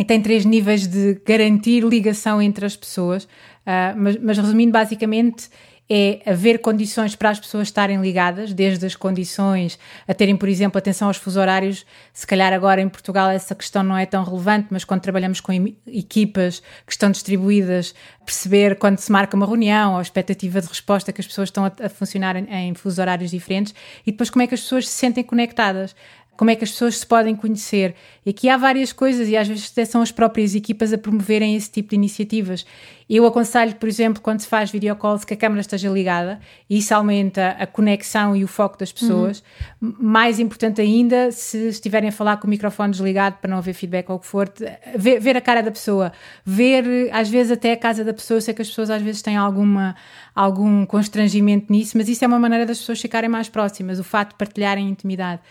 e 0.00 0.04
tem 0.04 0.18
três 0.22 0.46
níveis 0.46 0.86
de 0.86 1.20
garantir 1.26 1.84
ligação 1.84 2.40
entre 2.40 2.64
as 2.64 2.74
pessoas, 2.74 3.24
uh, 3.24 3.94
mas, 3.94 4.16
mas, 4.16 4.38
resumindo, 4.38 4.72
basicamente 4.72 5.50
é 5.92 6.20
haver 6.24 6.60
condições 6.60 7.16
para 7.16 7.30
as 7.30 7.40
pessoas 7.40 7.66
estarem 7.66 8.00
ligadas, 8.00 8.54
desde 8.54 8.86
as 8.86 8.94
condições 8.94 9.76
a 10.06 10.14
terem, 10.14 10.36
por 10.36 10.48
exemplo, 10.48 10.78
atenção 10.78 11.08
aos 11.08 11.16
fuso 11.16 11.40
horários. 11.40 11.84
Se 12.12 12.24
calhar 12.24 12.52
agora 12.52 12.80
em 12.80 12.88
Portugal 12.88 13.28
essa 13.28 13.56
questão 13.56 13.82
não 13.82 13.98
é 13.98 14.06
tão 14.06 14.22
relevante, 14.22 14.68
mas 14.70 14.84
quando 14.84 15.00
trabalhamos 15.00 15.40
com 15.40 15.52
equipas 15.88 16.62
que 16.86 16.92
estão 16.92 17.10
distribuídas, 17.10 17.92
perceber 18.24 18.78
quando 18.78 19.00
se 19.00 19.10
marca 19.10 19.36
uma 19.36 19.44
reunião, 19.44 19.98
a 19.98 20.02
expectativa 20.02 20.60
de 20.60 20.68
resposta 20.68 21.12
que 21.12 21.20
as 21.20 21.26
pessoas 21.26 21.48
estão 21.48 21.64
a, 21.64 21.88
funcionar 21.88 22.36
em, 22.36 22.46
em 22.48 22.72
fuso 22.74 23.00
horários 23.00 23.32
diferentes 23.32 23.74
e 24.06 24.12
depois 24.12 24.30
como 24.30 24.44
é 24.44 24.46
que 24.46 24.54
as 24.54 24.60
pessoas 24.60 24.88
se 24.88 24.94
sentem 24.94 25.24
conectadas 25.24 25.96
como 26.40 26.50
é 26.50 26.56
que 26.56 26.64
as 26.64 26.70
pessoas 26.70 26.96
se 26.96 27.06
podem 27.06 27.36
conhecer. 27.36 27.94
E 28.24 28.30
aqui 28.30 28.48
há 28.48 28.56
várias 28.56 28.94
coisas 28.94 29.28
e 29.28 29.36
às 29.36 29.46
vezes 29.46 29.70
até 29.70 29.84
são 29.84 30.00
as 30.00 30.10
próprias 30.10 30.54
equipas 30.54 30.90
a 30.90 30.96
promoverem 30.96 31.54
esse 31.54 31.70
tipo 31.70 31.90
de 31.90 31.96
iniciativas. 31.96 32.64
Eu 33.10 33.26
aconselho, 33.26 33.74
por 33.74 33.86
exemplo, 33.86 34.22
quando 34.22 34.40
se 34.40 34.46
faz 34.46 34.70
videocalls, 34.70 35.22
que 35.22 35.34
a 35.34 35.36
câmera 35.36 35.60
esteja 35.60 35.90
ligada 35.90 36.40
e 36.70 36.78
isso 36.78 36.94
aumenta 36.94 37.50
a 37.58 37.66
conexão 37.66 38.34
e 38.34 38.42
o 38.42 38.48
foco 38.48 38.78
das 38.78 38.90
pessoas. 38.90 39.44
Uhum. 39.82 39.94
Mais 40.00 40.38
importante 40.38 40.80
ainda, 40.80 41.30
se 41.30 41.68
estiverem 41.68 42.08
a 42.08 42.12
falar 42.12 42.38
com 42.38 42.46
o 42.46 42.50
microfone 42.50 42.90
desligado 42.90 43.36
para 43.38 43.50
não 43.50 43.58
haver 43.58 43.74
feedback 43.74 44.08
ou 44.08 44.16
o 44.16 44.18
que 44.18 44.26
for, 44.26 44.50
ver, 44.96 45.20
ver 45.20 45.36
a 45.36 45.42
cara 45.42 45.60
da 45.62 45.70
pessoa, 45.70 46.10
ver 46.42 47.10
às 47.12 47.28
vezes 47.28 47.52
até 47.52 47.72
a 47.72 47.76
casa 47.76 48.02
da 48.02 48.14
pessoa. 48.14 48.38
Eu 48.38 48.40
sei 48.40 48.54
que 48.54 48.62
as 48.62 48.68
pessoas 48.68 48.88
às 48.88 49.02
vezes 49.02 49.20
têm 49.20 49.36
alguma, 49.36 49.94
algum 50.34 50.86
constrangimento 50.86 51.70
nisso, 51.70 51.98
mas 51.98 52.08
isso 52.08 52.24
é 52.24 52.26
uma 52.26 52.38
maneira 52.38 52.64
das 52.64 52.78
pessoas 52.78 52.98
ficarem 52.98 53.28
mais 53.28 53.50
próximas, 53.50 53.98
o 53.98 54.04
fato 54.04 54.30
de 54.30 54.36
partilharem 54.36 54.88
intimidade 54.88 55.42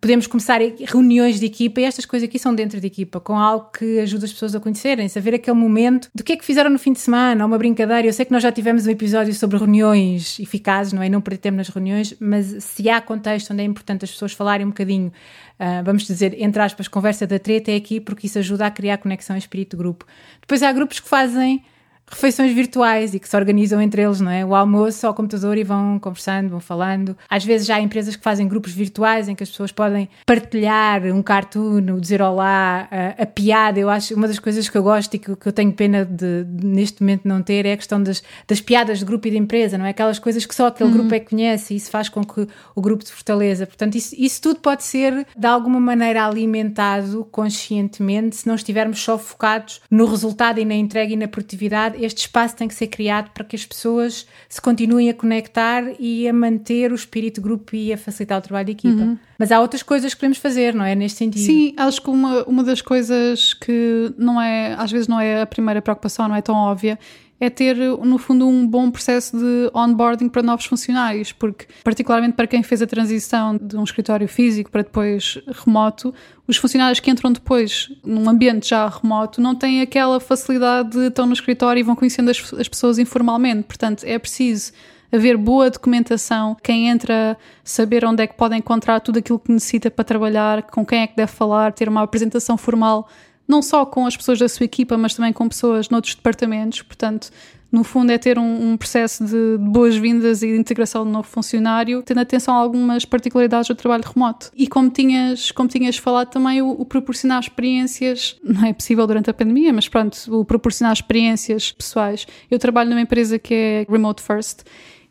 podemos 0.00 0.26
começar 0.26 0.60
reuniões 0.86 1.38
de 1.38 1.46
equipa 1.46 1.80
e 1.80 1.84
estas 1.84 2.06
coisas 2.06 2.26
aqui 2.28 2.38
são 2.38 2.54
dentro 2.54 2.80
de 2.80 2.86
equipa, 2.86 3.20
com 3.20 3.36
algo 3.36 3.70
que 3.70 4.00
ajuda 4.00 4.24
as 4.24 4.32
pessoas 4.32 4.54
a 4.54 4.60
conhecerem-se, 4.60 5.18
a 5.18 5.22
ver 5.22 5.34
aquele 5.34 5.56
momento 5.56 6.08
do 6.14 6.24
que 6.24 6.32
é 6.32 6.36
que 6.36 6.44
fizeram 6.44 6.70
no 6.70 6.78
fim 6.78 6.92
de 6.92 7.00
semana, 7.00 7.44
uma 7.44 7.58
brincadeira. 7.58 8.06
Eu 8.06 8.12
sei 8.12 8.24
que 8.24 8.32
nós 8.32 8.42
já 8.42 8.50
tivemos 8.50 8.86
um 8.86 8.90
episódio 8.90 9.34
sobre 9.34 9.58
reuniões 9.58 10.40
eficazes, 10.40 10.92
não 10.92 11.02
é? 11.02 11.08
Não 11.08 11.20
perder 11.20 11.38
tempo 11.38 11.58
nas 11.58 11.68
reuniões, 11.68 12.14
mas 12.18 12.64
se 12.64 12.88
há 12.88 13.00
contexto 13.00 13.52
onde 13.52 13.62
é 13.62 13.64
importante 13.64 14.04
as 14.04 14.10
pessoas 14.10 14.32
falarem 14.32 14.64
um 14.64 14.70
bocadinho, 14.70 15.08
uh, 15.08 15.84
vamos 15.84 16.06
dizer, 16.06 16.34
entre 16.40 16.62
aspas, 16.62 16.88
conversa 16.88 17.26
da 17.26 17.38
treta, 17.38 17.70
é 17.70 17.76
aqui 17.76 18.00
porque 18.00 18.26
isso 18.26 18.38
ajuda 18.38 18.66
a 18.66 18.70
criar 18.70 18.96
conexão 18.96 19.36
em 19.36 19.38
espírito 19.38 19.76
grupo. 19.76 20.06
Depois 20.40 20.62
há 20.62 20.72
grupos 20.72 20.98
que 20.98 21.08
fazem 21.08 21.62
refeições 22.10 22.52
virtuais 22.52 23.14
e 23.14 23.20
que 23.20 23.28
se 23.28 23.36
organizam 23.36 23.80
entre 23.80 24.02
eles, 24.02 24.20
não 24.20 24.30
é? 24.30 24.44
O 24.44 24.54
almoço 24.54 25.06
ao 25.06 25.14
computador 25.14 25.56
e 25.56 25.64
vão 25.64 25.98
conversando, 25.98 26.50
vão 26.50 26.60
falando. 26.60 27.16
Às 27.28 27.44
vezes 27.44 27.66
já 27.66 27.76
há 27.76 27.80
empresas 27.80 28.16
que 28.16 28.22
fazem 28.22 28.48
grupos 28.48 28.72
virtuais 28.72 29.28
em 29.28 29.34
que 29.34 29.42
as 29.42 29.48
pessoas 29.48 29.70
podem 29.70 30.08
partilhar 30.26 31.02
um 31.04 31.22
cartoon, 31.22 31.98
dizer 32.00 32.20
olá, 32.20 32.88
a, 32.90 33.22
a 33.22 33.26
piada. 33.26 33.78
Eu 33.78 33.88
acho 33.88 34.14
uma 34.14 34.26
das 34.26 34.38
coisas 34.38 34.68
que 34.68 34.76
eu 34.76 34.82
gosto 34.82 35.14
e 35.14 35.18
que, 35.18 35.36
que 35.36 35.46
eu 35.46 35.52
tenho 35.52 35.72
pena 35.72 36.04
de, 36.04 36.44
de, 36.44 36.66
neste 36.66 37.00
momento 37.00 37.26
não 37.26 37.42
ter 37.42 37.64
é 37.64 37.72
a 37.72 37.76
questão 37.76 38.02
das, 38.02 38.22
das 38.46 38.60
piadas 38.60 38.98
de 38.98 39.04
grupo 39.04 39.28
e 39.28 39.30
de 39.30 39.38
empresa, 39.38 39.78
não 39.78 39.86
é? 39.86 39.90
Aquelas 39.90 40.18
coisas 40.18 40.44
que 40.44 40.54
só 40.54 40.66
aquele 40.66 40.90
uhum. 40.90 40.98
grupo 40.98 41.14
é 41.14 41.20
que 41.20 41.30
conhece 41.30 41.74
e 41.74 41.76
isso 41.76 41.90
faz 41.90 42.08
com 42.08 42.24
que 42.24 42.46
o 42.74 42.80
grupo 42.80 43.06
se 43.06 43.12
fortaleça. 43.12 43.66
Portanto, 43.66 43.94
isso, 43.94 44.14
isso 44.18 44.42
tudo 44.42 44.60
pode 44.60 44.82
ser 44.82 45.26
de 45.36 45.46
alguma 45.46 45.78
maneira 45.78 46.26
alimentado 46.26 47.24
conscientemente 47.30 48.36
se 48.36 48.46
não 48.46 48.54
estivermos 48.54 49.00
só 49.00 49.16
focados 49.16 49.80
no 49.90 50.06
resultado 50.06 50.58
e 50.58 50.64
na 50.64 50.74
entrega 50.74 51.12
e 51.12 51.16
na 51.16 51.28
produtividade 51.28 51.99
este 52.00 52.18
espaço 52.22 52.56
tem 52.56 52.68
que 52.68 52.74
ser 52.74 52.86
criado 52.86 53.30
para 53.30 53.44
que 53.44 53.54
as 53.54 53.64
pessoas 53.64 54.26
se 54.48 54.60
continuem 54.60 55.10
a 55.10 55.14
conectar 55.14 55.84
e 55.98 56.28
a 56.28 56.32
manter 56.32 56.92
o 56.92 56.94
espírito 56.94 57.36
de 57.36 57.40
grupo 57.42 57.76
e 57.76 57.92
a 57.92 57.98
facilitar 57.98 58.38
o 58.38 58.42
trabalho 58.42 58.66
de 58.66 58.72
equipa. 58.72 59.02
Uhum. 59.02 59.18
Mas 59.38 59.52
há 59.52 59.60
outras 59.60 59.82
coisas 59.82 60.12
que 60.12 60.20
podemos 60.20 60.38
fazer, 60.38 60.74
não 60.74 60.84
é? 60.84 60.94
Neste 60.94 61.18
sentido. 61.18 61.44
Sim, 61.44 61.74
acho 61.76 62.02
que 62.02 62.10
uma, 62.10 62.44
uma 62.44 62.62
das 62.64 62.82
coisas 62.82 63.54
que 63.54 64.12
não 64.18 64.40
é, 64.40 64.74
às 64.74 64.90
vezes 64.90 65.08
não 65.08 65.20
é 65.20 65.42
a 65.42 65.46
primeira 65.46 65.80
preocupação, 65.80 66.28
não 66.28 66.36
é 66.36 66.42
tão 66.42 66.54
óbvia, 66.54 66.98
é 67.40 67.48
ter, 67.48 67.74
no 67.76 68.18
fundo, 68.18 68.46
um 68.46 68.66
bom 68.66 68.90
processo 68.90 69.36
de 69.36 69.70
onboarding 69.72 70.28
para 70.28 70.42
novos 70.42 70.66
funcionários, 70.66 71.32
porque, 71.32 71.66
particularmente 71.82 72.34
para 72.34 72.46
quem 72.46 72.62
fez 72.62 72.82
a 72.82 72.86
transição 72.86 73.56
de 73.56 73.78
um 73.78 73.82
escritório 73.82 74.28
físico 74.28 74.70
para 74.70 74.82
depois 74.82 75.38
remoto, 75.64 76.14
os 76.46 76.58
funcionários 76.58 77.00
que 77.00 77.10
entram 77.10 77.32
depois 77.32 77.90
num 78.04 78.28
ambiente 78.28 78.68
já 78.68 78.86
remoto 78.86 79.40
não 79.40 79.54
têm 79.54 79.80
aquela 79.80 80.20
facilidade 80.20 80.90
de 80.90 81.06
estão 81.06 81.24
no 81.24 81.32
escritório 81.32 81.80
e 81.80 81.82
vão 81.82 81.96
conhecendo 81.96 82.30
as, 82.30 82.52
as 82.52 82.68
pessoas 82.68 82.98
informalmente. 82.98 83.62
Portanto, 83.62 84.04
é 84.04 84.18
preciso 84.18 84.72
haver 85.12 85.36
boa 85.36 85.70
documentação, 85.70 86.56
quem 86.62 86.88
entra 86.88 87.36
saber 87.64 88.04
onde 88.04 88.22
é 88.22 88.26
que 88.26 88.34
pode 88.34 88.54
encontrar 88.56 89.00
tudo 89.00 89.18
aquilo 89.18 89.38
que 89.38 89.50
necessita 89.50 89.90
para 89.90 90.04
trabalhar, 90.04 90.62
com 90.62 90.84
quem 90.84 91.00
é 91.00 91.06
que 91.06 91.16
deve 91.16 91.32
falar, 91.32 91.72
ter 91.72 91.88
uma 91.88 92.02
apresentação 92.02 92.56
formal 92.56 93.08
não 93.50 93.60
só 93.60 93.84
com 93.84 94.06
as 94.06 94.16
pessoas 94.16 94.38
da 94.38 94.48
sua 94.48 94.64
equipa, 94.64 94.96
mas 94.96 95.14
também 95.14 95.32
com 95.32 95.48
pessoas 95.48 95.88
noutros 95.88 96.14
departamentos. 96.14 96.82
Portanto, 96.82 97.30
no 97.70 97.84
fundo, 97.84 98.10
é 98.10 98.18
ter 98.18 98.38
um, 98.38 98.72
um 98.72 98.76
processo 98.76 99.24
de, 99.24 99.58
de 99.58 99.58
boas-vindas 99.58 100.42
e 100.42 100.48
de 100.48 100.56
integração 100.56 101.04
de 101.04 101.12
novo 101.12 101.28
funcionário, 101.28 102.02
tendo 102.02 102.18
atenção 102.18 102.54
a 102.54 102.58
algumas 102.58 103.04
particularidades 103.04 103.68
do 103.68 103.74
trabalho 103.76 104.02
remoto. 104.04 104.50
E 104.56 104.66
como 104.66 104.90
tinhas, 104.90 105.52
como 105.52 105.68
tinhas 105.68 105.96
falado 105.96 106.30
também, 106.30 106.60
o, 106.62 106.70
o, 106.70 106.84
proporcionar 106.84 107.40
experiências, 107.40 108.36
não 108.42 108.64
é 108.64 108.72
possível 108.72 109.06
durante 109.06 109.30
a 109.30 109.34
pandemia, 109.34 109.72
mas 109.72 109.88
pronto, 109.88 110.16
o 110.30 110.44
proporcionar 110.44 110.92
experiências 110.92 111.70
pessoais. 111.70 112.26
Eu 112.50 112.58
trabalho 112.58 112.90
numa 112.90 113.02
empresa 113.02 113.38
que 113.38 113.54
é 113.54 113.86
Remote 113.88 114.22
First. 114.22 114.62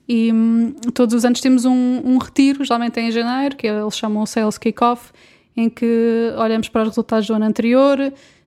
E 0.08 0.34
hum, 0.34 0.74
todos 0.94 1.14
os 1.14 1.24
anos 1.24 1.40
temos 1.40 1.66
um, 1.66 2.02
um 2.04 2.18
retiro, 2.18 2.64
geralmente 2.66 3.00
é 3.00 3.04
em 3.04 3.12
janeiro, 3.12 3.56
que 3.56 3.68
eles 3.68 3.96
chamam 3.96 4.24
o 4.24 4.26
Sales 4.26 4.58
Kickoff, 4.58 5.12
em 5.60 5.70
que 5.70 6.34
olhamos 6.38 6.70
para 6.70 6.84
os 6.84 6.90
resultados 6.90 7.28
do 7.28 7.34
ano 7.34 7.46
anterior, 7.46 7.98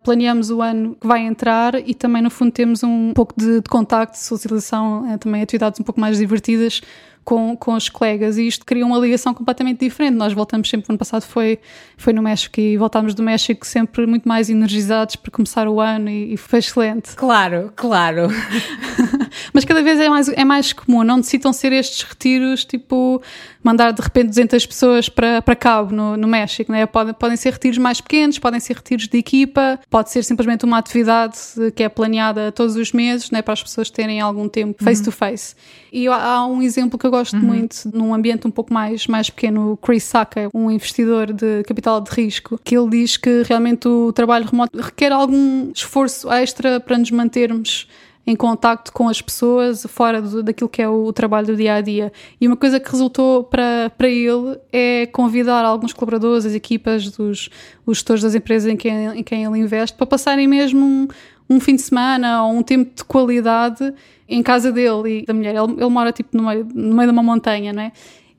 planeamos 0.02 0.50
o 0.50 0.61
ano 0.62 0.97
que 1.00 1.07
vai 1.07 1.21
entrar 1.21 1.75
e 1.75 1.95
também, 1.95 2.23
no 2.23 2.31
fundo, 2.31 2.50
temos 2.50 2.83
um 2.83 3.12
pouco 3.12 3.35
de, 3.37 3.61
de 3.61 3.69
contacto, 3.69 4.14
de 4.14 4.25
socialização, 4.25 5.11
é, 5.11 5.19
também 5.19 5.42
atividades 5.42 5.78
um 5.78 5.85
pouco 5.85 6.00
mais 6.00 6.19
divertidas 6.19 6.81
com, 7.25 7.57
com 7.57 7.75
os 7.75 7.88
colegas 7.88 8.37
e 8.37 8.47
isto 8.47 8.66
cria 8.66 8.85
uma 8.85 8.99
ligação 8.99 9.33
completamente 9.33 9.81
diferente. 9.81 10.14
Nós 10.14 10.33
voltamos 10.33 10.69
sempre, 10.69 10.88
o 10.88 10.92
ano 10.92 10.99
passado 10.99 11.23
foi, 11.23 11.59
foi 11.97 12.12
no 12.12 12.23
México 12.23 12.59
e 12.61 12.76
voltámos 12.76 13.14
do 13.14 13.23
México 13.23 13.66
sempre 13.66 14.07
muito 14.07 14.28
mais 14.28 14.50
energizados 14.50 15.16
para 15.16 15.31
começar 15.31 15.69
o 15.69 15.81
ano 15.81 16.11
e, 16.11 16.35
e 16.35 16.37
foi 16.37 16.59
excelente. 16.59 17.14
Claro, 17.14 17.73
claro. 17.76 18.28
Mas 19.52 19.64
cada 19.64 19.82
vez 19.82 19.98
é 19.98 20.08
mais, 20.08 20.28
é 20.28 20.44
mais 20.44 20.72
comum, 20.72 21.02
não 21.02 21.18
necessitam 21.18 21.52
ser 21.52 21.72
estes 21.72 22.02
retiros 22.02 22.64
tipo 22.64 23.22
mandar 23.62 23.92
de 23.92 24.02
repente 24.02 24.28
200 24.28 24.66
pessoas 24.66 25.08
para, 25.08 25.40
para 25.40 25.54
Cabo, 25.54 25.94
no, 25.94 26.16
no 26.16 26.26
México. 26.26 26.72
Né? 26.72 26.84
Podem, 26.86 27.14
podem 27.14 27.36
ser 27.36 27.52
retiros 27.52 27.78
mais 27.78 28.00
pequenos, 28.00 28.38
podem 28.38 28.58
ser 28.58 28.74
retiros 28.74 29.06
de 29.06 29.18
equipa, 29.18 29.78
pode 29.88 30.10
ser 30.10 30.24
simplesmente 30.24 30.64
uma 30.64 30.78
atividade 30.78 31.38
que 31.74 31.82
é 31.82 31.88
planeada 31.88 32.50
todos 32.50 32.76
os 32.76 32.92
meses 32.92 33.30
né? 33.30 33.40
para 33.40 33.52
as 33.52 33.62
pessoas 33.62 33.90
terem 33.90 34.20
algum 34.20 34.48
tempo 34.48 34.82
face 34.82 35.02
to 35.02 35.12
face. 35.12 35.54
E 35.92 36.08
há 36.08 36.44
um 36.46 36.62
exemplo 36.62 36.98
que 36.98 37.06
eu 37.06 37.10
gosto 37.10 37.36
uhum. 37.36 37.42
muito, 37.42 37.76
num 37.92 38.14
ambiente 38.14 38.46
um 38.46 38.50
pouco 38.50 38.72
mais, 38.72 39.06
mais 39.06 39.30
pequeno, 39.30 39.72
o 39.72 39.76
Chris 39.76 40.04
Saka, 40.04 40.48
um 40.52 40.70
investidor 40.70 41.32
de 41.32 41.62
capital 41.64 42.00
de 42.00 42.10
risco, 42.10 42.58
que 42.64 42.76
ele 42.76 42.90
diz 42.90 43.16
que 43.16 43.42
realmente 43.42 43.86
o 43.86 44.12
trabalho 44.12 44.46
remoto 44.46 44.80
requer 44.80 45.12
algum 45.12 45.70
esforço 45.70 46.32
extra 46.32 46.80
para 46.80 46.98
nos 46.98 47.10
mantermos 47.10 47.86
em 48.26 48.37
contacto 48.37 48.93
com 48.93 49.09
as 49.09 49.21
pessoas 49.21 49.85
fora 49.88 50.23
do, 50.23 50.43
daquilo 50.43 50.69
que 50.69 50.81
é 50.81 50.88
o 50.88 51.12
trabalho 51.12 51.49
do 51.49 51.57
dia 51.57 51.75
a 51.75 51.81
dia. 51.81 52.12
E 52.41 52.47
uma 52.47 52.57
coisa 52.57 52.79
que 52.79 52.91
resultou 52.91 53.45
para, 53.45 53.91
para 53.97 54.09
ele 54.09 54.59
é 54.73 55.07
convidar 55.07 55.64
alguns 55.64 55.93
colaboradores, 55.93 56.47
as 56.47 56.55
equipas 56.55 57.11
dos 57.11 57.50
os 57.85 57.99
gestores 57.99 58.23
das 58.23 58.35
empresas 58.35 58.73
em 58.73 58.76
quem, 58.76 59.19
em 59.19 59.23
quem 59.23 59.45
ele 59.45 59.59
investe, 59.59 59.97
para 59.97 60.07
passarem 60.07 60.47
mesmo 60.47 60.85
um, 60.85 61.09
um 61.50 61.59
fim 61.59 61.75
de 61.75 61.83
semana 61.83 62.45
ou 62.45 62.52
um 62.52 62.62
tempo 62.62 62.95
de 62.95 63.05
qualidade 63.05 63.93
em 64.29 64.43
casa 64.43 64.71
dele 64.71 65.21
e 65.21 65.26
da 65.26 65.35
mulher. 65.35 65.55
Ele, 65.55 65.73
ele 65.73 65.91
mora 65.91 66.12
tipo 66.12 66.37
no 66.37 66.45
meio, 66.45 66.67
no 66.73 66.95
meio 66.95 67.09
de 67.09 67.12
uma 67.12 67.23
montanha, 67.23 67.73
não 67.73 67.83
é? 67.83 67.93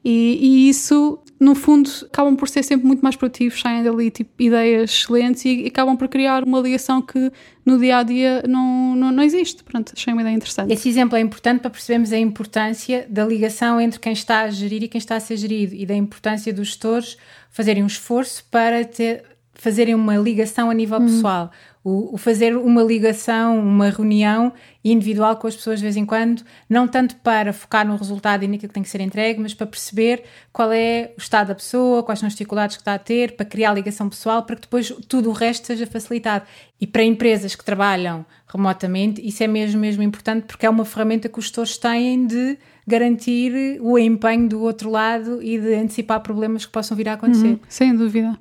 E, 0.04 0.40
e, 0.42 0.70
isso, 0.70 1.20
no 1.43 1.55
fundo, 1.55 1.89
acabam 2.05 2.38
por 2.38 2.47
ser 2.47 2.63
sempre 2.63 2.88
muito 2.88 3.01
mais 3.01 3.17
produtivos, 3.17 3.59
saem 3.59 3.83
dali 3.83 4.09
tipo, 4.09 4.31
ideias 4.39 4.91
excelentes 4.91 5.43
e, 5.43 5.63
e 5.63 5.67
acabam 5.67 5.97
por 5.97 6.07
criar 6.07 6.41
uma 6.43 6.62
ligação 6.62 7.01
que 7.01 7.31
no 7.65 7.77
dia 7.77 7.97
a 7.97 8.03
dia 8.03 8.43
não, 8.47 8.95
não, 8.95 9.12
não 9.12 9.21
existe. 9.21 9.62
Pronto, 9.62 9.91
achei 9.93 10.13
uma 10.13 10.21
ideia 10.21 10.35
interessante. 10.35 10.71
Esse 10.71 10.88
exemplo 10.88 11.17
é 11.17 11.19
importante 11.19 11.59
para 11.59 11.69
percebermos 11.69 12.13
a 12.13 12.17
importância 12.17 13.05
da 13.09 13.25
ligação 13.25 13.79
entre 13.81 14.00
quem 14.00 14.13
está 14.13 14.43
a 14.43 14.50
gerir 14.50 14.83
e 14.83 14.88
quem 14.88 15.00
está 15.00 15.17
a 15.17 15.19
ser 15.19 15.35
gerido 15.35 15.75
e 15.75 15.85
da 15.85 15.93
importância 15.93 16.53
dos 16.53 16.67
gestores 16.67 17.17
fazerem 17.51 17.83
um 17.83 17.88
esforço 17.88 18.45
para 18.50 18.85
ter, 18.85 19.23
fazerem 19.53 19.95
uma 19.95 20.15
ligação 20.15 20.69
a 20.69 20.73
nível 20.73 20.97
hum. 20.97 21.05
pessoal 21.07 21.51
o, 21.84 22.16
o, 22.16 22.18
fazer 22.18 22.56
uma 22.56 22.82
ligação, 22.82 23.60
uma 23.60 23.90
reunião 23.90 24.54
individual 24.84 25.36
com 25.36 25.48
as 25.48 25.56
pessoas 25.56 25.80
de 25.80 25.84
vez 25.84 25.98
em 25.98 26.06
quando, 26.06 26.42
não 26.70 26.88
tanto 26.88 27.16
para 27.18 27.52
focar 27.52 27.86
no 27.86 27.98
resultado 27.98 28.44
e 28.44 28.48
naquilo 28.48 28.70
que 28.70 28.74
tem 28.74 28.84
que 28.84 28.90
ser 28.90 29.02
entregue, 29.02 29.42
mas 29.42 29.54
para 29.54 29.68
perceber 29.68 30.24
qual 30.52 30.72
é 30.72 31.12
o 31.18 31.20
estado 31.20 31.50
da 31.50 31.56
pessoa, 31.56 32.02
quais 32.02 32.20
são 32.20 32.28
as 32.28 32.34
dificuldades 32.34 32.78
que 32.78 32.82
está 32.82 32.94
a 32.94 33.00
ter, 33.00 33.36
para 33.36 33.46
criar 33.46 33.74
ligação 33.74 34.08
pessoal, 34.08 34.44
para 34.44 34.56
que 34.56 34.62
depois 34.62 34.94
tudo 35.08 35.30
o 35.30 35.34
resto 35.34 35.68
seja 35.68 35.86
facilitado. 35.86 36.46
E 36.80 36.88
para 36.88 37.04
empresas 37.04 37.56
que 37.56 37.63
trabalham 37.63 38.25
remotamente, 38.48 39.25
isso 39.25 39.44
é 39.44 39.48
mesmo, 39.48 39.80
mesmo 39.80 40.04
importante, 40.04 40.46
porque 40.46 40.66
é 40.66 40.70
uma 40.70 40.86
ferramenta 40.86 41.28
que 41.28 41.40
os 41.40 41.46
gestores 41.46 41.78
têm 41.78 42.25
de 42.25 42.58
garantir 42.86 43.80
o 43.82 43.98
empenho 43.98 44.48
do 44.48 44.62
outro 44.62 44.90
lado 44.90 45.42
e 45.42 45.58
de 45.58 45.74
antecipar 45.75 46.22
problemas 46.22 46.66
que 46.66 46.72
possam 46.72 46.96
vir 46.96 47.10
a 47.10 47.13
acontecer. 47.13 47.48
Uhum, 47.48 47.60
sem 47.68 47.96
dúvida. 47.96 48.38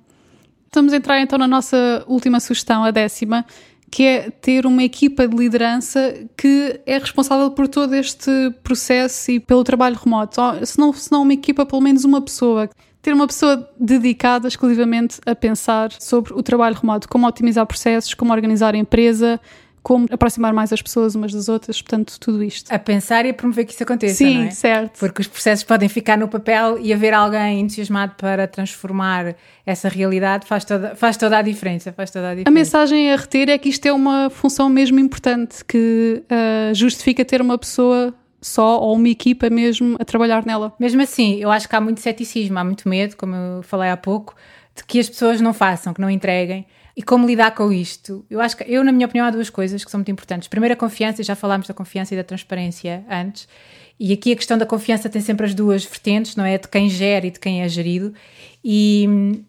Estamos 0.72 0.94
a 0.94 0.96
entrar 0.96 1.20
então 1.20 1.38
na 1.38 1.46
nossa 1.46 2.02
última 2.06 2.40
sugestão, 2.40 2.82
a 2.82 2.90
décima, 2.90 3.44
que 3.90 4.04
é 4.04 4.30
ter 4.30 4.64
uma 4.64 4.82
equipa 4.82 5.28
de 5.28 5.36
liderança 5.36 6.24
que 6.34 6.80
é 6.86 6.96
responsável 6.96 7.50
por 7.50 7.68
todo 7.68 7.92
este 7.92 8.30
processo 8.62 9.32
e 9.32 9.38
pelo 9.38 9.62
trabalho 9.64 10.00
remoto. 10.02 10.40
Se 10.64 10.78
não, 10.78 10.90
se 10.94 11.12
não 11.12 11.24
uma 11.24 11.34
equipa, 11.34 11.66
pelo 11.66 11.82
menos 11.82 12.06
uma 12.06 12.22
pessoa. 12.22 12.70
Ter 13.02 13.12
uma 13.12 13.26
pessoa 13.26 13.70
dedicada 13.78 14.48
exclusivamente 14.48 15.20
a 15.26 15.34
pensar 15.34 15.92
sobre 16.00 16.32
o 16.32 16.42
trabalho 16.42 16.74
remoto, 16.74 17.06
como 17.06 17.26
otimizar 17.26 17.66
processos, 17.66 18.14
como 18.14 18.32
organizar 18.32 18.74
a 18.74 18.78
empresa, 18.78 19.38
como 19.82 20.06
aproximar 20.10 20.52
mais 20.52 20.72
as 20.72 20.80
pessoas 20.80 21.14
umas 21.14 21.32
das 21.32 21.48
outras, 21.48 21.82
portanto, 21.82 22.18
tudo 22.20 22.42
isto. 22.42 22.72
A 22.72 22.78
pensar 22.78 23.26
e 23.26 23.30
a 23.30 23.34
promover 23.34 23.64
que 23.64 23.72
isso 23.72 23.82
aconteça, 23.82 24.14
Sim, 24.14 24.38
não 24.38 24.44
é? 24.44 24.50
certo. 24.50 24.98
Porque 24.98 25.20
os 25.20 25.26
processos 25.26 25.64
podem 25.64 25.88
ficar 25.88 26.16
no 26.16 26.28
papel 26.28 26.78
e 26.78 26.92
haver 26.92 27.12
alguém 27.12 27.60
entusiasmado 27.60 28.14
para 28.16 28.46
transformar 28.46 29.34
essa 29.66 29.88
realidade 29.88 30.46
faz 30.46 30.64
toda, 30.64 30.94
faz 30.94 31.16
toda 31.16 31.38
a 31.38 31.42
diferença. 31.42 31.92
Faz 31.92 32.10
toda 32.10 32.28
a, 32.28 32.34
diferença. 32.34 32.48
a 32.48 32.52
mensagem 32.52 33.12
a 33.12 33.16
reter 33.16 33.48
é 33.48 33.58
que 33.58 33.68
isto 33.68 33.84
é 33.86 33.92
uma 33.92 34.30
função 34.30 34.68
mesmo 34.68 35.00
importante, 35.00 35.64
que 35.64 36.22
uh, 36.24 36.74
justifica 36.74 37.24
ter 37.24 37.40
uma 37.40 37.58
pessoa 37.58 38.14
só 38.40 38.80
ou 38.80 38.94
uma 38.96 39.08
equipa 39.08 39.50
mesmo 39.50 39.96
a 39.98 40.04
trabalhar 40.04 40.44
nela. 40.44 40.72
Mesmo 40.78 41.02
assim, 41.02 41.36
eu 41.36 41.50
acho 41.50 41.68
que 41.68 41.74
há 41.74 41.80
muito 41.80 42.00
ceticismo, 42.00 42.58
há 42.58 42.64
muito 42.64 42.88
medo, 42.88 43.16
como 43.16 43.34
eu 43.34 43.62
falei 43.62 43.90
há 43.90 43.96
pouco, 43.96 44.34
de 44.76 44.84
que 44.84 44.98
as 44.98 45.08
pessoas 45.08 45.40
não 45.40 45.52
façam, 45.52 45.92
que 45.92 46.00
não 46.00 46.10
entreguem. 46.10 46.66
E 46.96 47.02
como 47.02 47.26
lidar 47.26 47.54
com 47.54 47.72
isto? 47.72 48.24
Eu 48.28 48.40
acho 48.40 48.56
que, 48.56 48.64
eu, 48.64 48.84
na 48.84 48.92
minha 48.92 49.06
opinião, 49.06 49.26
há 49.26 49.30
duas 49.30 49.48
coisas 49.48 49.84
que 49.84 49.90
são 49.90 49.98
muito 49.98 50.10
importantes. 50.10 50.48
Primeiro, 50.48 50.74
a 50.74 50.76
confiança, 50.76 51.22
já 51.22 51.34
falámos 51.34 51.66
da 51.66 51.74
confiança 51.74 52.14
e 52.14 52.16
da 52.16 52.24
transparência 52.24 53.04
antes. 53.10 53.48
E 53.98 54.12
aqui 54.12 54.32
a 54.32 54.36
questão 54.36 54.58
da 54.58 54.66
confiança 54.66 55.08
tem 55.08 55.22
sempre 55.22 55.46
as 55.46 55.54
duas 55.54 55.84
vertentes, 55.84 56.36
não 56.36 56.44
é? 56.44 56.58
De 56.58 56.68
quem 56.68 56.88
gera 56.88 57.26
e 57.26 57.30
de 57.30 57.40
quem 57.40 57.62
é 57.62 57.68
gerido. 57.68 58.12
E 58.62 59.06
hum, 59.08 59.44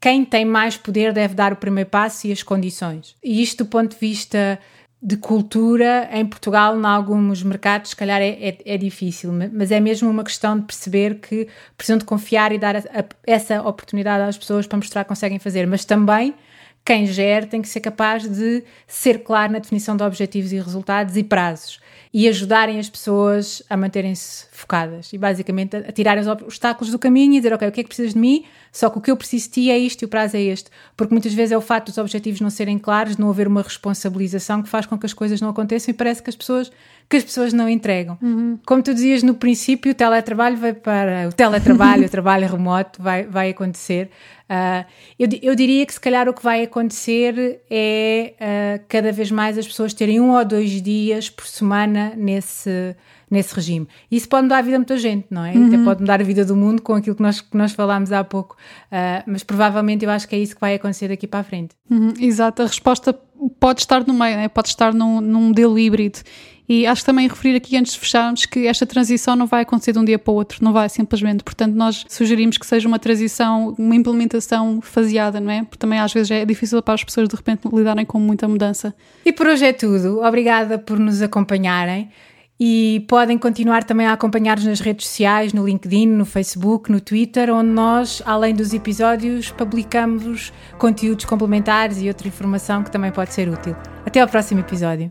quem 0.00 0.24
tem 0.24 0.44
mais 0.44 0.76
poder 0.76 1.12
deve 1.12 1.34
dar 1.34 1.52
o 1.52 1.56
primeiro 1.56 1.88
passo 1.90 2.26
e 2.26 2.32
as 2.32 2.42
condições. 2.42 3.16
E 3.22 3.42
isto 3.42 3.64
do 3.64 3.70
ponto 3.70 3.92
de 3.92 3.98
vista 3.98 4.58
de 5.02 5.18
cultura 5.18 6.08
em 6.12 6.24
Portugal, 6.24 6.78
em 6.78 6.84
alguns 6.84 7.42
mercados, 7.42 7.90
se 7.90 7.96
calhar 7.96 8.22
é, 8.22 8.30
é, 8.30 8.58
é, 8.64 8.78
difícil, 8.78 9.30
mas 9.52 9.70
é 9.70 9.78
mesmo 9.78 10.08
uma 10.08 10.24
questão 10.24 10.58
de 10.58 10.64
perceber 10.64 11.20
que 11.20 11.46
precisam 11.76 11.98
de 11.98 12.06
confiar 12.06 12.52
e 12.52 12.58
dar 12.58 12.76
a, 12.76 12.78
a, 12.78 13.04
essa 13.26 13.60
oportunidade 13.60 14.22
às 14.24 14.38
pessoas 14.38 14.66
para 14.66 14.78
mostrar 14.78 15.04
que 15.04 15.08
conseguem 15.08 15.38
fazer, 15.38 15.66
mas 15.66 15.84
também 15.84 16.34
quem 16.84 17.06
gera 17.06 17.46
tem 17.46 17.62
que 17.62 17.68
ser 17.68 17.80
capaz 17.80 18.28
de 18.28 18.62
ser 18.86 19.22
claro 19.24 19.52
na 19.52 19.58
definição 19.58 19.96
de 19.96 20.02
objetivos 20.02 20.52
e 20.52 20.60
resultados 20.60 21.16
e 21.16 21.24
prazos 21.24 21.80
e 22.12 22.28
ajudarem 22.28 22.78
as 22.78 22.88
pessoas 22.88 23.62
a 23.68 23.76
manterem-se 23.76 24.46
focadas 24.54 25.12
e 25.12 25.18
basicamente 25.18 25.76
a, 25.76 25.90
tirarem 25.90 26.20
os 26.20 26.28
obstáculos 26.28 26.90
do 26.90 26.98
caminho 26.98 27.34
e 27.34 27.38
dizer, 27.38 27.52
ok, 27.52 27.68
o 27.68 27.72
que 27.72 27.80
é 27.80 27.82
que 27.82 27.88
precisas 27.88 28.14
de 28.14 28.20
mim? 28.20 28.44
Só 28.70 28.88
que 28.88 28.98
o 28.98 29.00
que 29.00 29.10
eu 29.10 29.16
preciso 29.16 29.48
de 29.48 29.54
ti 29.54 29.70
é 29.70 29.76
isto 29.76 30.02
e 30.02 30.04
o 30.04 30.08
prazo 30.08 30.36
é 30.36 30.42
este. 30.42 30.70
Porque 30.96 31.12
muitas 31.12 31.34
vezes 31.34 31.50
é 31.50 31.56
o 31.56 31.60
fato 31.60 31.86
dos 31.86 31.98
objetivos 31.98 32.40
não 32.40 32.50
serem 32.50 32.78
claros, 32.78 33.16
não 33.16 33.28
haver 33.30 33.48
uma 33.48 33.62
responsabilização 33.62 34.62
que 34.62 34.68
faz 34.68 34.86
com 34.86 34.96
que 34.96 35.06
as 35.06 35.12
coisas 35.12 35.40
não 35.40 35.48
aconteçam 35.48 35.92
e 35.92 35.96
parece 35.96 36.22
que 36.22 36.30
as 36.30 36.36
pessoas 36.36 36.70
que 37.08 37.16
as 37.16 37.24
pessoas 37.24 37.52
não 37.52 37.68
entregam. 37.68 38.16
Uhum. 38.22 38.58
Como 38.64 38.82
tu 38.82 38.94
dizias 38.94 39.22
no 39.22 39.34
princípio, 39.34 39.92
o 39.92 39.94
teletrabalho 39.94 40.56
vai 40.56 40.72
para 40.72 41.28
o 41.28 41.32
teletrabalho, 41.32 42.06
o 42.06 42.08
trabalho 42.08 42.48
remoto 42.48 43.02
vai, 43.02 43.24
vai 43.24 43.50
acontecer. 43.50 44.08
Uh, 44.48 44.84
eu, 45.18 45.28
eu 45.42 45.54
diria 45.54 45.84
que 45.84 45.92
se 45.92 46.00
calhar 46.00 46.28
o 46.28 46.32
que 46.32 46.42
vai 46.42 46.62
acontecer 46.62 47.60
é 47.70 48.34
uh, 48.40 48.84
cada 48.88 49.12
vez 49.12 49.30
mais 49.30 49.58
as 49.58 49.66
pessoas 49.66 49.92
terem 49.92 50.20
um 50.20 50.30
ou 50.34 50.44
dois 50.44 50.82
dias 50.82 51.28
por 51.28 51.46
semana 51.46 52.14
nesse, 52.16 52.96
nesse 53.30 53.54
regime. 53.54 53.86
Isso 54.10 54.28
pode 54.28 54.44
mudar 54.44 54.58
a 54.58 54.62
vida 54.62 54.72
de 54.72 54.78
muita 54.78 54.96
gente, 54.96 55.26
não 55.30 55.44
é? 55.44 55.52
Uhum. 55.52 55.66
Até 55.66 55.78
pode 55.78 56.00
mudar 56.00 56.20
a 56.20 56.24
vida 56.24 56.44
do 56.44 56.56
mundo 56.56 56.82
com 56.82 56.94
aquilo 56.94 57.16
que 57.16 57.22
nós, 57.22 57.40
que 57.40 57.56
nós 57.56 57.72
falámos 57.72 58.12
há 58.12 58.22
pouco. 58.24 58.56
Uh, 58.86 59.22
mas 59.26 59.42
provavelmente 59.42 60.04
eu 60.04 60.10
acho 60.10 60.28
que 60.28 60.34
é 60.34 60.38
isso 60.38 60.54
que 60.54 60.60
vai 60.60 60.74
acontecer 60.74 61.08
daqui 61.08 61.26
para 61.26 61.40
a 61.40 61.44
frente. 61.44 61.74
Uhum, 61.90 62.12
exato, 62.20 62.62
a 62.62 62.66
resposta 62.66 63.18
pode 63.58 63.80
estar 63.80 64.06
no 64.06 64.14
meio, 64.14 64.36
né? 64.36 64.48
pode 64.48 64.68
estar 64.68 64.94
num, 64.94 65.20
num 65.20 65.48
modelo 65.48 65.78
híbrido. 65.78 66.20
E 66.66 66.86
acho 66.86 67.02
que 67.02 67.06
também 67.06 67.28
referir 67.28 67.56
aqui 67.56 67.76
antes 67.76 67.92
de 67.92 67.98
fecharmos 67.98 68.46
que 68.46 68.66
esta 68.66 68.86
transição 68.86 69.36
não 69.36 69.46
vai 69.46 69.62
acontecer 69.62 69.92
de 69.92 69.98
um 69.98 70.04
dia 70.04 70.18
para 70.18 70.32
o 70.32 70.34
outro, 70.34 70.64
não 70.64 70.72
vai 70.72 70.88
simplesmente. 70.88 71.44
Portanto, 71.44 71.74
nós 71.74 72.06
sugerimos 72.08 72.56
que 72.56 72.66
seja 72.66 72.88
uma 72.88 72.98
transição, 72.98 73.74
uma 73.78 73.94
implementação 73.94 74.80
faseada, 74.80 75.40
não 75.40 75.50
é? 75.50 75.62
Porque 75.62 75.76
também 75.76 75.98
às 75.98 76.12
vezes 76.12 76.30
é 76.30 76.44
difícil 76.44 76.80
para 76.82 76.94
as 76.94 77.04
pessoas 77.04 77.28
de 77.28 77.36
repente 77.36 77.68
lidarem 77.70 78.06
com 78.06 78.18
muita 78.18 78.48
mudança. 78.48 78.94
E 79.26 79.32
por 79.32 79.46
hoje 79.46 79.66
é 79.66 79.72
tudo. 79.74 80.22
Obrigada 80.22 80.78
por 80.78 80.98
nos 80.98 81.20
acompanharem. 81.20 82.08
E 82.58 83.04
podem 83.08 83.36
continuar 83.36 83.82
também 83.82 84.06
a 84.06 84.12
acompanhar-nos 84.12 84.66
nas 84.66 84.80
redes 84.80 85.06
sociais, 85.06 85.52
no 85.52 85.66
LinkedIn, 85.66 86.06
no 86.06 86.24
Facebook, 86.24 86.90
no 86.90 87.00
Twitter, 87.00 87.50
onde 87.52 87.70
nós, 87.70 88.22
além 88.24 88.54
dos 88.54 88.72
episódios, 88.72 89.50
publicamos 89.50 90.52
conteúdos 90.78 91.24
complementares 91.24 92.00
e 92.00 92.08
outra 92.08 92.28
informação 92.28 92.84
que 92.84 92.90
também 92.90 93.10
pode 93.10 93.34
ser 93.34 93.48
útil. 93.48 93.74
Até 94.06 94.20
ao 94.20 94.28
próximo 94.28 94.60
episódio. 94.60 95.10